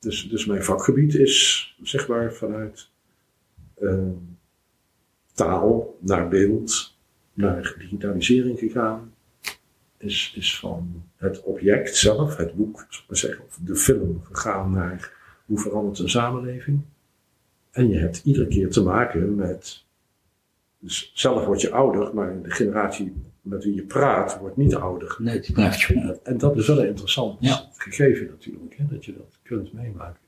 Dus, 0.00 0.28
dus 0.28 0.46
mijn 0.46 0.62
vakgebied 0.64 1.14
is, 1.14 1.74
zeg 1.82 2.08
maar, 2.08 2.32
vanuit 2.32 2.88
ehm, 3.80 4.10
taal 5.32 5.96
naar 6.00 6.28
beeld, 6.28 6.94
naar 7.32 7.74
digitalisering 7.78 8.58
gegaan. 8.58 9.13
Is, 10.04 10.32
is 10.36 10.58
van 10.58 11.02
het 11.16 11.42
object 11.42 11.96
zelf, 11.96 12.36
het 12.36 12.54
boek, 12.54 12.86
maar 13.08 13.16
zeggen, 13.16 13.44
of 13.44 13.58
de 13.62 13.76
film, 13.76 14.20
gegaan 14.24 14.70
naar 14.70 15.12
hoe 15.46 15.58
verandert 15.58 15.98
een 15.98 16.08
samenleving. 16.10 16.80
En 17.70 17.88
je 17.88 17.98
hebt 17.98 18.20
iedere 18.24 18.46
keer 18.46 18.70
te 18.70 18.82
maken 18.82 19.34
met, 19.34 19.84
dus 20.78 21.10
zelf 21.14 21.44
word 21.44 21.60
je 21.60 21.70
ouder, 21.70 22.14
maar 22.14 22.42
de 22.42 22.50
generatie 22.50 23.12
met 23.40 23.64
wie 23.64 23.74
je 23.74 23.82
praat 23.82 24.38
wordt 24.38 24.56
niet 24.56 24.74
ouder. 24.74 25.16
Nee, 25.18 25.40
die 25.40 25.52
blijft 25.52 25.80
je. 25.80 26.18
En 26.22 26.38
dat 26.38 26.56
is 26.56 26.66
wel 26.66 26.78
een 26.80 26.86
interessant 26.86 27.36
Ja. 27.40 27.68
gegeven 27.72 28.26
natuurlijk, 28.26 28.76
hè, 28.76 28.84
dat 28.90 29.04
je 29.04 29.14
dat 29.16 29.38
kunt 29.42 29.72
meemaken. 29.72 30.20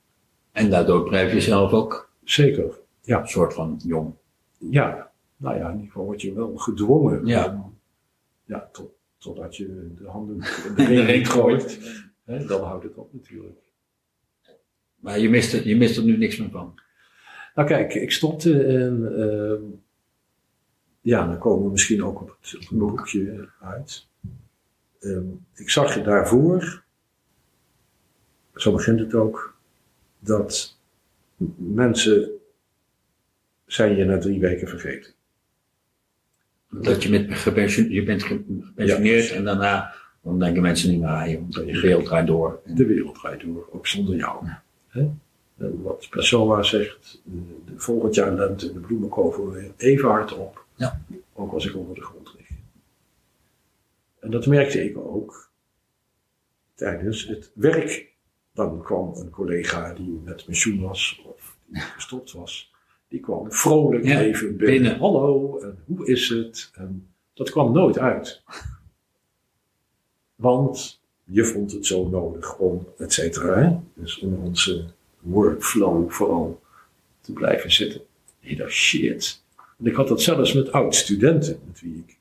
En 0.52 0.70
daardoor 0.70 1.08
blijf 1.08 1.32
je 1.32 1.40
zelf 1.40 1.72
ook 1.72 2.10
Zeker, 2.24 2.78
een 3.04 3.26
soort 3.28 3.54
van 3.54 3.80
jong. 3.84 4.12
ja. 4.58 5.10
Nou 5.38 5.56
ja, 5.56 5.64
in 5.66 5.72
ieder 5.72 5.86
geval 5.86 6.04
word 6.04 6.22
je 6.22 6.32
wel 6.32 6.56
gedwongen 6.56 7.26
Ja. 7.26 7.46
om, 7.64 7.78
ja, 8.44 8.68
tot, 8.72 8.90
totdat 9.18 9.56
je 9.56 9.92
de 9.94 10.06
handen 10.06 10.36
in 10.66 10.74
de 10.74 11.04
ring 11.04 11.28
gooit. 11.28 11.80
Hè, 12.24 12.46
dan 12.46 12.64
houdt 12.64 12.84
het 12.84 12.96
op 12.96 13.12
natuurlijk. 13.12 13.58
Maar 14.96 15.18
je 15.18 15.28
mist, 15.28 15.52
er, 15.52 15.66
je 15.66 15.76
mist 15.76 15.96
er 15.96 16.04
nu 16.04 16.16
niks 16.16 16.36
meer 16.36 16.50
van. 16.50 16.80
Nou 17.54 17.68
kijk, 17.68 17.94
ik 17.94 18.10
stopte 18.10 18.64
en 18.64 19.18
ehm, 19.18 19.62
ja, 21.00 21.26
dan 21.26 21.38
komen 21.38 21.64
we 21.64 21.70
misschien 21.70 22.04
ook 22.04 22.20
op 22.20 22.36
het, 22.40 22.54
op 22.54 22.68
het 22.68 22.78
boekje 22.78 23.48
uit. 23.60 24.06
Ehm, 25.00 25.26
ik 25.54 25.70
zag 25.70 25.94
je 25.94 26.02
daarvoor, 26.02 26.84
zo 28.54 28.72
begint 28.72 29.00
het 29.00 29.14
ook, 29.14 29.58
dat 30.18 30.78
mensen 31.56 32.30
zijn 33.66 33.96
je 33.96 34.04
na 34.04 34.18
drie 34.18 34.40
weken 34.40 34.68
vergeten. 34.68 35.15
Dat 36.82 37.02
je, 37.02 37.10
met 37.10 37.34
gepensioneerd, 37.34 37.94
je 37.94 38.02
bent 38.02 38.22
gepensioneerd 38.22 39.30
en 39.30 39.44
daarna 39.44 39.94
dan 40.22 40.38
denken 40.38 40.62
mensen 40.62 40.90
niet 40.90 41.00
meer 41.00 41.08
aan 41.08 41.30
je, 41.30 41.40
want 41.40 41.52
de 41.54 41.80
wereld 41.80 42.04
draait 42.04 42.26
door. 42.26 42.60
De 42.64 42.86
wereld 42.86 43.14
draait 43.14 43.40
door, 43.40 43.68
ook 43.70 43.86
zonder 43.86 44.16
jou. 44.16 44.46
Hè? 44.88 45.08
En 45.56 45.82
wat 45.82 46.06
Pessoa 46.10 46.62
zegt, 46.62 47.20
de, 47.24 47.72
volgend 47.76 48.14
jaar 48.14 48.32
lente 48.32 48.72
de 48.72 48.78
bloemen 48.78 49.08
komen 49.08 49.52
weer 49.52 49.72
even 49.76 50.08
hard 50.08 50.32
op. 50.32 50.64
Ja. 50.74 51.00
Ook 51.32 51.52
als 51.52 51.66
ik 51.66 51.76
onder 51.76 51.94
de 51.94 52.02
grond 52.02 52.34
lig. 52.36 52.48
En 54.20 54.30
dat 54.30 54.46
merkte 54.46 54.84
ik 54.84 54.98
ook 54.98 55.50
tijdens 56.74 57.26
het 57.26 57.50
werk. 57.54 58.14
Dan 58.54 58.82
kwam 58.82 59.14
een 59.14 59.30
collega 59.30 59.92
die 59.94 60.20
met 60.24 60.44
pensioen 60.44 60.80
was 60.80 61.22
of 61.24 61.56
die 61.66 61.80
gestopt 61.80 62.32
was. 62.32 62.72
Die 63.08 63.20
kwam 63.20 63.52
vrolijk 63.52 64.04
Ja, 64.04 64.20
even 64.20 64.56
binnen. 64.56 64.66
binnen. 64.66 64.98
Hallo, 64.98 65.58
en 65.58 65.78
hoe 65.84 66.06
is 66.06 66.28
het? 66.28 66.70
En 66.74 67.06
dat 67.34 67.50
kwam 67.50 67.72
nooit 67.72 67.98
uit. 67.98 68.42
Want 70.34 71.00
je 71.24 71.44
vond 71.44 71.72
het 71.72 71.86
zo 71.86 72.08
nodig 72.08 72.56
om, 72.58 72.86
et 72.98 73.12
cetera. 73.12 73.82
Dus 73.94 74.18
in 74.18 74.36
onze 74.36 74.84
workflow 75.20 76.10
vooral 76.10 76.60
te 77.20 77.32
blijven 77.32 77.72
zitten. 77.72 78.00
Nee, 78.40 78.56
dat 78.56 78.70
shit. 78.70 79.42
En 79.78 79.86
ik 79.86 79.94
had 79.94 80.08
dat 80.08 80.22
zelfs 80.22 80.52
met 80.52 80.72
oud-studenten, 80.72 81.60
met 81.66 81.80
wie 81.80 82.04
ik 82.06 82.18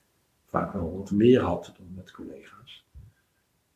vaak 0.50 0.74
wel 0.74 0.98
wat 0.98 1.12
meer 1.12 1.42
had 1.42 1.74
dan 1.78 1.88
met 1.96 2.12
collega's. 2.12 2.84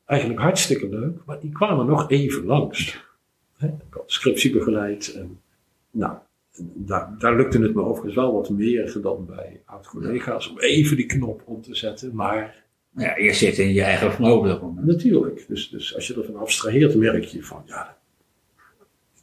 Eigenlijk 0.06 0.40
hartstikke 0.40 0.90
leuk, 0.90 1.26
maar 1.26 1.40
die 1.40 1.52
kwamen 1.52 1.86
nog 1.86 2.10
even 2.10 2.46
langs. 2.46 3.04
Ik 3.60 3.72
had 3.90 4.04
scriptie 4.06 4.52
begeleid 4.52 5.14
en 5.14 5.40
nou, 5.92 6.18
daar, 6.62 7.16
daar 7.18 7.36
lukte 7.36 7.62
het 7.62 7.74
me 7.74 7.82
overigens 7.82 8.16
wel 8.16 8.34
wat 8.34 8.50
meer 8.50 8.98
dan 9.02 9.26
bij 9.26 9.62
oud-collega's 9.66 10.50
om 10.50 10.60
even 10.60 10.96
die 10.96 11.06
knop 11.06 11.42
om 11.46 11.62
te 11.62 11.76
zetten, 11.76 12.16
maar 12.16 12.68
Ja, 12.96 13.18
je 13.18 13.34
zit 13.34 13.58
in 13.58 13.74
je 13.74 13.82
eigen 13.82 14.22
moment. 14.22 14.86
Natuurlijk. 14.86 15.46
Dus, 15.48 15.70
dus 15.70 15.96
als 15.96 16.08
je 16.08 16.16
ervan 16.16 16.36
abstraheert, 16.36 16.96
merk 16.96 17.24
je 17.24 17.44
van, 17.44 17.64
ja, 17.66 17.98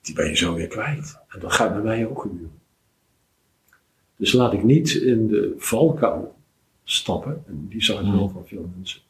die 0.00 0.14
ben 0.14 0.28
je 0.28 0.37
zo 0.37 0.55
weer 0.55 0.66
kwijt. 0.66 1.19
En 1.28 1.40
dat 1.40 1.52
gaat 1.52 1.73
bij 1.73 1.83
mij 1.83 2.07
ook 2.07 2.21
gebeuren. 2.21 2.61
Dus 4.16 4.33
laat 4.33 4.52
ik 4.52 4.62
niet 4.62 4.95
in 4.95 5.26
de 5.26 5.55
valkuil 5.57 6.35
stappen, 6.85 7.45
en 7.47 7.66
die 7.69 7.85
zag 7.85 8.00
ik 8.00 8.12
wel 8.12 8.28
van 8.28 8.47
veel 8.47 8.71
mensen, 8.76 9.00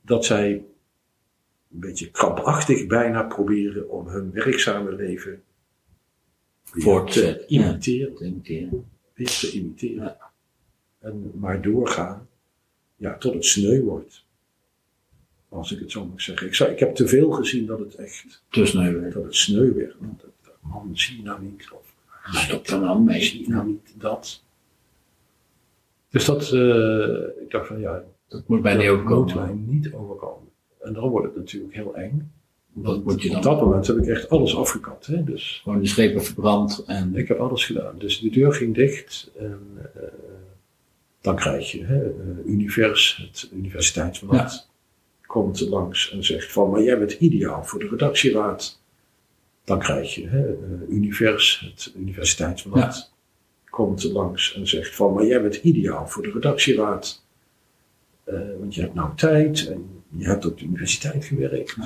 dat 0.00 0.24
zij 0.24 0.50
een 1.72 1.80
beetje 1.80 2.10
krampachtig 2.10 2.86
bijna 2.86 3.22
proberen 3.22 3.90
om 3.90 4.06
hun 4.06 4.32
werkzame 4.32 4.92
leven 4.92 5.42
Voort 6.80 7.12
te 7.12 7.20
te 7.20 7.44
ja. 7.46 7.68
imiteren 7.68 8.14
Te 8.14 8.24
imiteren. 8.24 8.84
weer 9.14 9.26
te 9.40 9.50
imiteren. 9.52 10.04
Ja. 10.04 10.30
En 10.98 11.30
maar 11.34 11.62
doorgaan, 11.62 12.28
ja, 12.96 13.18
tot 13.18 13.34
het 13.34 13.44
sneu 13.44 13.80
wordt. 13.82 14.24
Als 15.48 15.72
ik 15.72 15.78
het 15.78 15.90
zo 15.90 16.04
mag 16.06 16.20
zeggen. 16.20 16.46
Ik, 16.46 16.54
zou, 16.54 16.70
ik 16.70 16.78
heb 16.78 16.94
te 16.94 17.06
veel 17.08 17.30
gezien 17.30 17.66
dat 17.66 17.78
het 17.78 17.94
echt, 17.94 18.42
Tussen 18.48 19.10
dat 19.12 19.22
het 19.24 19.34
sneu 19.36 19.72
werd. 19.74 19.94
Want 19.98 20.20
dat- 20.20 20.30
dat- 20.44 20.50
Man, 20.60 20.90
zie 20.92 21.16
je 21.16 21.22
nou 21.22 21.42
niet. 21.42 21.70
Of, 21.72 21.94
Stop 22.32 22.66
er 22.66 22.80
nou 22.80 23.00
mee. 23.02 23.22
zie 23.22 23.40
je 23.42 23.48
nou 23.48 23.66
niet 23.66 23.94
dat. 23.96 24.42
Dus 26.08 26.24
dat, 26.24 26.52
eh, 26.52 27.42
ik 27.42 27.50
dacht 27.50 27.66
van 27.66 27.80
ja, 27.80 28.04
Dat 28.28 28.48
moet 28.48 28.62
bij 28.62 28.74
niet 28.76 28.86
dat 28.86 28.94
moet 28.96 29.04
mij 29.04 29.16
overkomen. 29.42 29.64
niet 29.68 29.92
overkomen. 29.92 30.48
En 30.80 30.92
dan 30.92 31.08
wordt 31.08 31.26
het 31.26 31.36
natuurlijk 31.36 31.74
heel 31.74 31.96
eng. 31.96 32.32
Moet 32.72 33.22
je 33.22 33.36
Op 33.36 33.42
dat 33.42 33.60
moment 33.60 33.86
heb 33.86 33.96
ik 33.96 34.06
echt 34.06 34.28
alles 34.28 34.56
afgekapt. 34.56 35.06
Hè? 35.06 35.24
Dus 35.24 35.60
Gewoon 35.62 35.80
de 35.80 35.86
schepen 35.86 36.24
verbrand 36.24 36.84
en 36.86 37.16
Ik 37.16 37.28
heb 37.28 37.38
alles 37.38 37.64
gedaan. 37.64 37.98
Dus 37.98 38.20
de 38.20 38.30
deur 38.30 38.52
ging 38.52 38.74
dicht. 38.74 39.30
En, 39.38 39.60
eh, 39.94 40.02
dan 41.20 41.36
krijg 41.36 41.72
je 41.72 41.84
hè, 41.84 42.04
eh, 42.04 42.46
Univers, 42.46 43.16
het 43.16 43.50
universiteitsblad, 43.52 44.70
komt 45.26 45.60
langs 45.60 46.12
en 46.12 46.24
zegt 46.24 46.52
van, 46.52 46.70
maar 46.70 46.82
jij 46.82 46.98
bent 46.98 47.12
ideaal 47.12 47.64
voor 47.64 47.78
de 47.78 47.88
redactieraad. 47.88 48.80
Dan 49.64 49.78
krijg 49.78 50.14
je 50.14 50.28
hè, 50.28 50.48
eh, 50.48 50.88
Univers, 50.88 51.60
het 51.60 51.92
universiteitsblad, 51.96 53.12
komt 53.70 54.02
langs 54.02 54.54
en 54.54 54.68
zegt 54.68 54.94
van, 54.94 55.12
maar 55.12 55.24
jij 55.24 55.42
bent 55.42 55.56
ideaal 55.56 56.08
voor 56.08 56.22
de 56.22 56.30
redactieraad. 56.30 57.20
Want 58.58 58.74
je 58.74 58.80
hebt 58.80 58.94
nou 58.94 59.14
tijd 59.16 59.66
en 59.66 60.02
je 60.08 60.24
hebt 60.24 60.46
op 60.46 60.58
de 60.58 60.64
universiteit 60.64 61.24
gewerkt. 61.24 61.76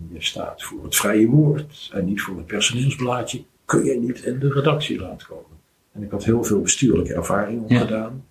En 0.00 0.08
je 0.12 0.22
staat 0.22 0.62
voor 0.62 0.84
het 0.84 0.96
vrije 0.96 1.26
woord 1.28 1.90
en 1.92 2.04
niet 2.04 2.20
voor 2.20 2.36
het 2.36 2.46
personeelsblaadje. 2.46 3.44
Kun 3.64 3.84
je 3.84 3.94
niet 4.00 4.18
in 4.24 4.38
de 4.38 4.52
redactieraad 4.52 5.26
komen? 5.26 5.58
En 5.92 6.02
ik 6.02 6.10
had 6.10 6.24
heel 6.24 6.44
veel 6.44 6.60
bestuurlijke 6.60 7.14
ervaring 7.14 7.64
Ja. 7.68 7.74
opgedaan. 7.80 8.24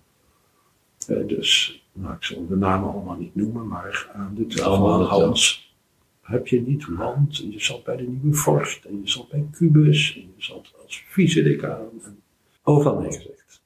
Eh, 1.06 1.26
dus, 1.26 1.82
nou, 1.92 2.14
ik 2.14 2.24
zal 2.24 2.46
de 2.46 2.56
namen 2.56 2.92
allemaal 2.92 3.16
niet 3.16 3.34
noemen, 3.34 3.66
maar 3.66 4.10
aan 4.14 4.34
de 4.34 4.46
tafel 4.46 5.00
ja. 5.00 5.06
Hans 5.06 5.74
heb 6.20 6.46
je 6.46 6.60
niet, 6.60 6.86
want 6.88 7.36
je 7.36 7.60
zat 7.60 7.84
bij 7.84 7.96
de 7.96 8.02
Nieuwe 8.02 8.34
Vorst 8.36 8.84
en 8.84 9.00
je 9.02 9.08
zat 9.10 9.28
bij 9.28 9.46
Cubus 9.52 10.14
en 10.14 10.20
je 10.36 10.42
zat 10.44 10.72
als 10.82 11.04
vice-decaan. 11.08 11.88
En 12.04 12.20
overal 12.62 13.00
nee 13.00 13.12
gezegd. 13.12 13.62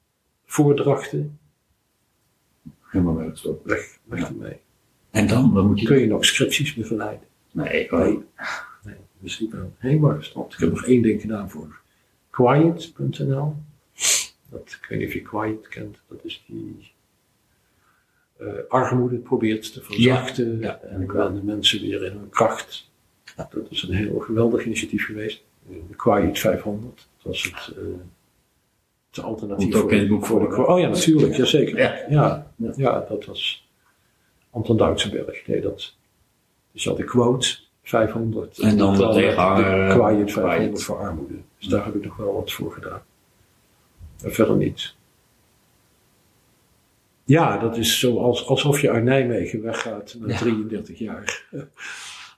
Voordrachten, 0.47 1.39
helemaal 2.81 3.17
weg, 3.17 3.99
weg 4.05 4.21
Ja. 4.21 4.27
ermee. 4.29 4.57
En 5.11 5.27
dan, 5.27 5.53
wat 5.53 5.65
moet 5.65 5.81
je 5.81 5.87
Kun 5.87 5.99
je 5.99 6.07
nog 6.07 6.25
scripties 6.25 6.75
begeleiden? 6.75 7.27
Nee, 7.55 7.89
Nee. 7.91 8.19
nee. 8.85 8.95
Ik 9.39 9.51
ben 9.51 9.75
helemaal 9.79 10.17
gestopt. 10.17 10.55
Ik 10.55 10.59
heb 10.61 10.71
nog 10.71 10.87
één 10.87 11.03
ding 11.03 11.21
gedaan 11.21 11.51
voor 11.51 11.81
quiet.nl. 12.31 13.57
Dat, 14.51 14.79
ik 14.81 14.87
weet 14.89 14.99
niet 14.99 15.09
of 15.09 15.15
je 15.15 15.23
quiet 15.23 15.69
kent. 15.69 16.03
Dat 16.09 16.25
is 16.25 16.45
die 16.47 16.93
eh, 18.37 18.47
armoede 18.69 19.17
probeert 19.17 19.73
te 19.73 19.83
verzachten. 19.83 20.59
Ja, 20.61 20.81
ja. 20.83 20.89
En 20.89 21.35
de 21.35 21.43
mensen 21.43 21.81
weer 21.81 22.05
in 22.05 22.13
hun 22.13 22.29
kracht. 22.31 22.91
Dat 23.37 23.67
is 23.71 23.83
een 23.83 23.95
heel 23.95 24.19
geweldig 24.19 24.65
initiatief 24.65 25.07
geweest. 25.07 25.45
De 25.69 25.97
Quiet 25.97 26.39
500. 26.39 27.09
Dat 27.17 27.27
was 27.27 27.43
het, 27.43 27.77
eh, 27.77 27.83
het 29.11 29.25
alternatief 29.25 29.71
Komt 29.71 29.83
ook 29.83 29.83
voor, 29.83 29.93
in 29.93 29.99
het 29.99 30.09
boek 30.09 30.27
voor 30.27 30.49
de 30.49 30.55
voor? 30.55 30.67
Oh 30.67 30.79
ja, 30.79 30.89
natuurlijk. 30.89 31.37
Jazeker. 31.37 31.79
Ja. 31.79 32.05
Ja, 32.09 32.53
ja, 32.57 32.73
ja, 32.77 33.05
dat 33.09 33.25
was 33.25 33.69
Anton 34.51 34.77
Duitsenberg. 34.77 35.47
Nee, 35.47 35.61
dat 35.61 35.95
dus 36.75 36.83
je 36.83 36.89
had 36.89 36.99
de 36.99 37.05
quote 37.05 37.57
500. 37.83 38.59
En 38.59 38.77
dan 38.79 38.97
de 38.97 39.09
tegenhanger, 39.09 39.89
Quiet 39.89 40.17
quiet. 40.17 40.33
500 40.33 40.83
voor 40.83 40.99
armoede. 40.99 41.35
Dus 41.59 41.69
daar 41.69 41.85
heb 41.85 41.95
ik 41.95 42.05
nog 42.05 42.17
wel 42.17 42.35
wat 42.35 42.53
voor 42.53 42.73
gedaan. 42.73 43.03
En 44.25 44.33
verder 44.33 44.57
niet. 44.57 44.95
Ja, 47.25 47.59
dat 47.59 47.77
is 47.77 47.99
zo 47.99 48.19
als, 48.19 48.47
alsof 48.47 48.81
je 48.81 48.91
uit 48.91 49.05
Nijmegen 49.05 49.63
weggaat 49.63 50.17
na 50.19 50.29
Ja. 50.33 50.39
33 50.39 50.99
jaar. 50.99 51.45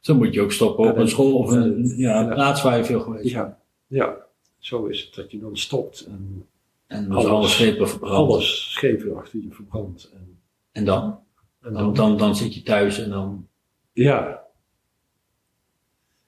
Zo 0.00 0.14
moet 0.14 0.34
je 0.34 0.40
ook 0.40 0.52
stoppen 0.52 0.90
op 0.90 0.96
een 0.96 1.08
school 1.08 1.36
of 1.36 1.50
een, 1.50 1.92
ja, 1.96 2.24
plaats 2.24 2.62
waar 2.62 2.76
je 2.76 2.84
veel 2.84 3.00
geweest. 3.00 3.28
Ja, 3.28 3.58
ja, 3.86 4.16
zo 4.58 4.84
is 4.84 5.00
het. 5.04 5.14
Dat 5.14 5.30
je 5.30 5.38
dan 5.38 5.56
stopt 5.56 6.00
en 6.06 6.46
En 6.86 7.10
Alles. 7.12 7.26
alle 7.26 7.48
schepen 7.48 7.88
verbrand. 7.88 8.14
alles 8.30 8.72
schepen 8.72 9.16
achter 9.16 9.38
je 9.40 9.48
verbrandt. 9.50 10.10
En, 10.14 10.38
En 10.72 10.84
dan? 10.84 11.18
en 11.62 11.72
Dan, 11.72 11.94
dan? 11.94 12.16
dan 12.16 12.36
zit 12.36 12.54
je 12.54 12.62
thuis 12.62 12.98
en 13.02 13.10
dan... 13.10 13.48
Ja. 13.96 14.44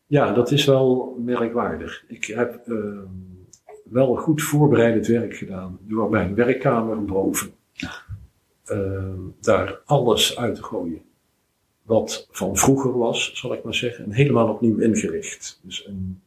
Ja, 0.06 0.32
dat 0.32 0.50
is 0.50 0.64
wel 0.64 1.16
merkwaardig. 1.24 2.04
Ik 2.06 2.24
heb 2.24 2.68
ehm, 2.68 3.04
wel 3.82 4.14
goed 4.14 4.42
voorbereidend 4.42 5.06
werk 5.06 5.36
gedaan 5.36 5.78
door 5.80 6.10
mijn 6.10 6.34
werkkamer 6.34 7.04
boven 7.04 7.50
ehm, 8.64 9.20
daar 9.40 9.80
alles 9.84 10.38
uit 10.38 10.54
te 10.54 10.62
gooien. 10.62 11.00
Wat 11.82 12.28
van 12.30 12.56
vroeger 12.56 12.98
was, 12.98 13.30
zal 13.34 13.52
ik 13.52 13.62
maar 13.62 13.74
zeggen, 13.74 14.04
en 14.04 14.12
helemaal 14.12 14.48
opnieuw 14.48 14.78
ingericht. 14.78 15.60
Dus 15.62 15.86
een, 15.86 16.20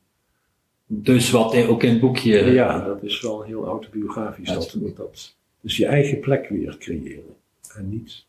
Dus 0.86 1.32
wat 1.32 1.68
ook 1.68 1.84
in 1.84 1.90
het 1.90 2.00
boekje... 2.00 2.52
ja, 2.52 2.86
dat 2.86 3.04
is 3.04 3.22
wel 3.22 3.42
heel 3.42 3.66
autobiografisch. 3.66 4.54
Dat, 4.54 4.78
dat 4.96 5.36
dus 5.62 5.78
je 5.78 5.86
eigen 5.86 6.20
plek 6.20 6.50
weer 6.50 6.78
creëren. 6.78 7.36
En 7.76 7.90
niet 7.90 8.26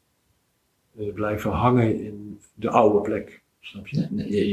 blijven 1.14 1.50
hangen 1.50 2.00
in 2.04 2.40
de 2.54 2.70
oude 2.70 3.00
plek. 3.00 3.42
Snap 3.60 3.86
je? 3.86 4.08
Je, 4.14 4.48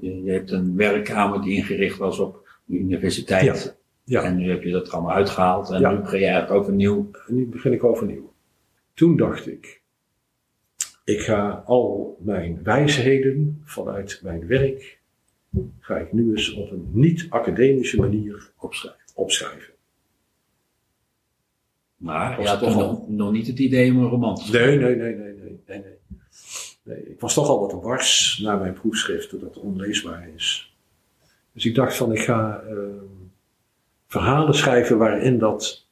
je, 0.00 0.24
je, 0.24 0.30
hebt 0.30 0.50
een 0.50 0.76
werkkamer 0.76 1.42
die 1.42 1.56
ingericht 1.56 1.98
was 1.98 2.18
op 2.18 2.48
de 2.64 2.76
universiteit. 2.78 3.76
Ja. 4.04 4.22
En 4.22 4.36
nu 4.36 4.50
heb 4.50 4.62
je 4.62 4.70
dat 4.70 4.90
allemaal 4.90 5.14
uitgehaald. 5.14 5.70
En 5.70 5.80
Ja. 5.80 5.90
nu 5.90 5.98
begin 6.00 6.18
je 6.20 6.26
eigenlijk 6.26 6.60
overnieuw. 6.60 7.10
En 7.28 7.34
nu 7.34 7.46
begin 7.46 7.72
ik 7.72 7.84
overnieuw. 7.84 8.32
Toen 8.94 9.16
dacht 9.16 9.46
ik, 9.46 9.82
ik 11.04 11.20
ga 11.20 11.62
al 11.66 12.16
mijn 12.20 12.60
wijsheden 12.62 13.60
vanuit 13.64 14.20
mijn 14.22 14.46
werk, 14.46 15.00
ga 15.78 15.96
ik 15.96 16.12
nu 16.12 16.30
eens 16.30 16.52
op 16.54 16.70
een 16.70 16.88
niet-academische 16.92 18.00
manier 18.00 18.50
Opschrijven. 18.58 19.00
opschrijven. 19.14 19.72
Maar 21.96 22.36
Was 22.36 22.44
je 22.44 22.50
had 22.50 22.58
toch 22.60 22.76
nog, 22.76 23.08
nog 23.08 23.32
niet 23.32 23.46
het 23.46 23.58
idee 23.58 23.90
om 23.90 23.98
een 23.98 24.08
roman 24.08 24.34
te 24.34 24.44
schrijven. 24.44 24.80
Nee, 24.80 24.96
nee, 24.96 25.14
nee. 25.14 25.34
nee 25.34 25.43
ik 26.84 27.20
was 27.20 27.34
toch 27.34 27.48
al 27.48 27.60
wat 27.60 27.82
wars 27.82 28.40
na 28.42 28.56
mijn 28.56 28.72
proefschrift, 28.72 29.30
dat 29.30 29.40
het 29.40 29.58
onleesbaar 29.58 30.28
is. 30.34 30.74
Dus 31.52 31.64
ik 31.64 31.74
dacht 31.74 31.96
van, 31.96 32.12
ik 32.12 32.20
ga 32.20 32.60
ehm, 32.68 33.04
verhalen 34.06 34.54
schrijven 34.54 34.98
waarin 34.98 35.38
dat 35.38 35.86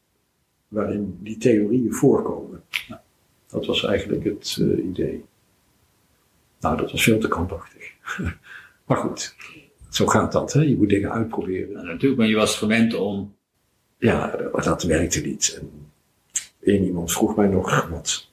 waarin 0.68 1.18
die 1.20 1.36
theorieën 1.36 1.92
voorkomen. 1.92 2.62
Dat 3.46 3.66
was 3.66 3.84
eigenlijk 3.84 4.24
het 4.24 4.56
eh, 4.60 4.84
idee. 4.84 5.24
Nou, 6.60 6.76
dat 6.76 6.90
was 6.90 7.02
veel 7.02 7.18
te 7.18 7.28
krampachtig. 7.28 7.92
maar 8.86 8.96
goed, 8.96 9.34
zo 9.88 10.06
gaat 10.06 10.32
dat. 10.32 10.52
Hè? 10.52 10.60
Je 10.60 10.76
moet 10.76 10.88
dingen 10.88 11.12
uitproberen. 11.12 11.76
En 11.76 11.86
natuurlijk, 11.86 12.20
maar 12.20 12.28
je 12.28 12.36
was 12.36 12.56
gewend 12.56 12.94
om. 12.94 13.34
Ja, 13.98 14.36
dat, 14.36 14.64
dat 14.64 14.82
werkte 14.82 15.20
niet. 15.20 15.58
En 15.60 15.70
één 16.60 16.84
iemand 16.84 17.12
vroeg 17.12 17.36
mij 17.36 17.48
nog 17.48 17.88
wat 17.88 18.28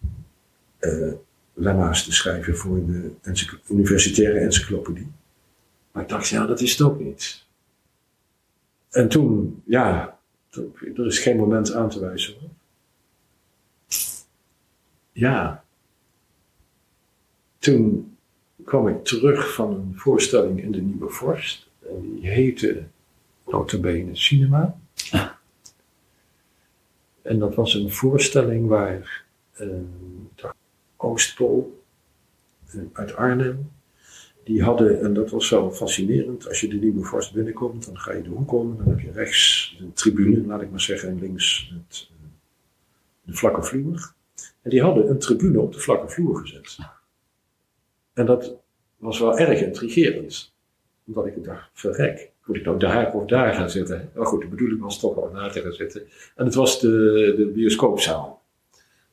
eh 0.80 1.14
lemma's 1.60 2.04
te 2.04 2.12
schrijven 2.14 2.58
voor 2.58 2.86
de 2.86 3.12
encycl- 3.22 3.74
universitaire 3.74 4.40
encyclopedie. 4.40 5.08
Maar 5.92 6.04
ik 6.04 6.10
dacht, 6.10 6.28
ja, 6.28 6.46
dat 6.46 6.62
is 6.62 6.72
het 6.72 6.82
ook 6.82 7.00
niet. 7.00 7.46
En 8.90 9.10
toen, 9.10 9.62
ja, 9.66 10.18
toen- 10.50 10.74
er 10.96 11.06
is 11.06 11.20
geen 11.20 11.38
moment 11.38 11.74
aan 11.74 11.90
te 11.90 12.00
wijzen. 12.00 12.34
Hoor. 12.40 12.50
Ja. 15.12 15.64
Toen 17.60 18.16
kwam 18.66 18.88
ik 18.88 19.04
terug 19.04 19.54
van 19.54 19.74
een 19.74 19.94
voorstelling 19.96 20.62
in 20.62 20.72
de 20.72 20.82
Nieuwe 20.82 21.10
Vorst. 21.10 21.68
En 21.90 22.02
die 22.02 22.30
heette 22.30 22.84
notabene 23.46 24.16
Cinema. 24.16 24.76
En 27.22 27.40
dat 27.40 27.56
was 27.56 27.74
een 27.74 27.92
voorstelling 27.92 28.68
waar 28.68 29.24
eh, 29.52 29.68
Oostpol 31.02 31.84
eh, 32.66 32.82
uit 32.94 33.16
Arnhem, 33.16 33.72
die 34.44 34.64
hadden, 34.64 35.02
en 35.02 35.14
dat 35.14 35.30
was 35.30 35.50
wel 35.50 35.72
fascinerend, 35.72 36.48
als 36.48 36.62
je 36.62 36.68
de 36.68 36.76
Nieuwe 36.76 37.04
Vorst 37.04 37.34
binnenkomt, 37.34 37.86
dan 37.86 38.00
ga 38.00 38.14
je 38.14 38.22
de 38.22 38.30
hoek 38.30 38.52
om, 38.52 38.78
dan 38.78 38.88
heb 38.88 39.00
je 39.00 39.12
rechts 39.12 39.76
de 39.80 39.94
tribune, 39.94 40.46
laat 40.46 40.62
ik 40.62 40.72
maar 40.72 40.82
zeggen, 40.82 41.10
en 41.10 41.20
links 41.20 41.74
het, 41.74 42.10
eh, 42.12 42.28
de 43.22 43.34
vlakke 43.34 43.64
vloer. 43.64 44.14
En 44.62 44.70
die 44.70 44.82
hadden 44.82 45.10
een 45.10 45.20
tribune 45.20 45.60
op 45.60 45.74
de 45.74 45.80
vlakke 45.80 46.10
vloer 46.10 46.40
gezet. 46.40 46.78
En 48.14 48.26
dat 48.26 48.56
was 48.98 49.20
wel 49.20 49.40
erg 49.40 49.62
intrigerend. 49.62 50.54
Omdat 51.06 51.26
ik 51.26 51.44
dacht, 51.44 51.70
verrek, 51.74 52.32
moet 52.46 52.56
ik 52.56 52.66
nou 52.66 52.80
daar 52.80 53.14
of 53.14 53.26
daar 53.26 53.54
gaan 53.54 53.70
zitten? 53.70 54.12
Maar 54.16 54.26
goed, 54.26 54.42
de 54.42 54.48
bedoeling 54.48 54.82
was 54.82 55.00
toch 55.00 55.16
wel 55.16 55.32
daar 55.32 55.52
te 55.52 55.62
gaan 55.62 55.74
zitten. 55.74 56.02
En 56.36 56.46
het 56.46 56.56
was 56.56 56.80
de, 56.80 57.34
de 57.38 57.46
bioscoopzaal. 57.46 58.39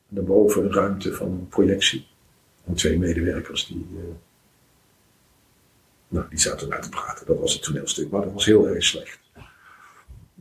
En 0.08 0.14
daarboven 0.14 0.64
een 0.64 0.72
ruimte 0.72 1.14
van 1.14 1.26
een 1.26 1.48
projectie. 1.48 2.06
En 2.64 2.74
twee 2.74 2.98
medewerkers 2.98 3.66
die, 3.66 3.86
eh, 3.96 4.02
nou, 6.08 6.26
die 6.28 6.38
zaten 6.38 6.68
daar 6.68 6.82
te 6.82 6.88
praten. 6.88 7.26
Dat 7.26 7.38
was 7.38 7.52
het 7.52 7.62
toneelstuk, 7.62 8.10
maar 8.10 8.22
dat 8.22 8.32
was 8.32 8.44
heel 8.44 8.68
erg 8.68 8.84
slecht. 8.84 9.20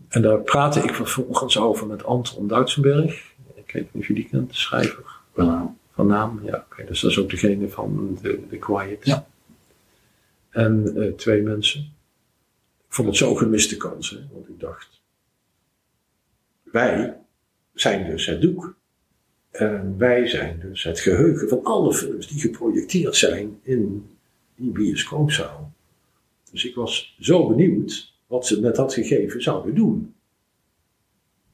En 0.07 0.21
daar 0.21 0.41
praatte 0.41 0.79
ik 0.79 0.93
vervolgens 0.93 1.57
over 1.57 1.87
met 1.87 2.03
Anton 2.03 2.47
Duitsenberg. 2.47 3.33
Ik 3.55 3.71
weet 3.71 3.93
niet 3.93 4.03
of 4.03 4.07
jullie 4.07 4.27
kent, 4.29 4.49
de 4.49 4.55
schrijver 4.55 5.03
van 5.91 6.07
naam. 6.07 6.41
Ja, 6.43 6.65
oké, 6.71 6.85
dus 6.85 6.99
dat 6.99 7.11
is 7.11 7.19
ook 7.19 7.29
degene 7.29 7.69
van 7.69 8.17
de, 8.21 8.39
de 8.49 8.57
Quiet. 8.57 9.05
Ja. 9.05 9.27
En 10.49 10.95
eh, 10.95 11.13
twee 11.13 11.41
mensen. 11.41 11.81
Ik 12.87 12.93
vond 12.93 13.07
het 13.07 13.17
zo'n 13.17 13.37
gemiste 13.37 13.77
kans, 13.77 14.09
hè, 14.09 14.17
want 14.31 14.49
ik 14.49 14.59
dacht, 14.59 15.01
wij 16.63 17.17
zijn 17.73 18.05
dus 18.09 18.25
het 18.25 18.41
doek. 18.41 18.75
En 19.57 19.97
wij 19.97 20.27
zijn 20.27 20.59
dus 20.59 20.83
het 20.83 20.99
geheugen 20.99 21.49
van 21.49 21.63
alle 21.63 21.93
films 21.93 22.27
die 22.27 22.39
geprojecteerd 22.39 23.15
zijn 23.15 23.59
in 23.61 24.09
die 24.55 24.71
bioscoopzaal. 24.71 25.73
Dus 26.51 26.65
ik 26.65 26.75
was 26.75 27.15
zo 27.19 27.47
benieuwd 27.47 28.13
wat 28.27 28.47
ze 28.47 28.61
met 28.61 28.75
dat 28.75 28.93
gegeven 28.93 29.41
zouden 29.41 29.75
doen. 29.75 30.13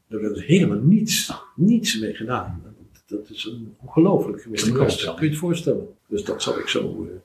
Er 0.08 0.22
werd 0.22 0.42
helemaal 0.42 0.80
niets, 0.80 1.34
niets 1.56 2.00
mee 2.00 2.14
gedaan. 2.14 2.62
Dat, 3.06 3.30
is 3.30 3.46
een 3.46 3.76
ongelooflijk 3.82 4.42
gemiste 4.42 4.72
kans. 4.72 5.04
Kun 5.04 5.16
je 5.20 5.30
het 5.30 5.38
voorstellen? 5.38 5.88
Dus 6.08 6.24
dat 6.24 6.42
zat 6.42 6.58
ik 6.58 6.68
zo 6.68 7.04
eh, 7.04 7.16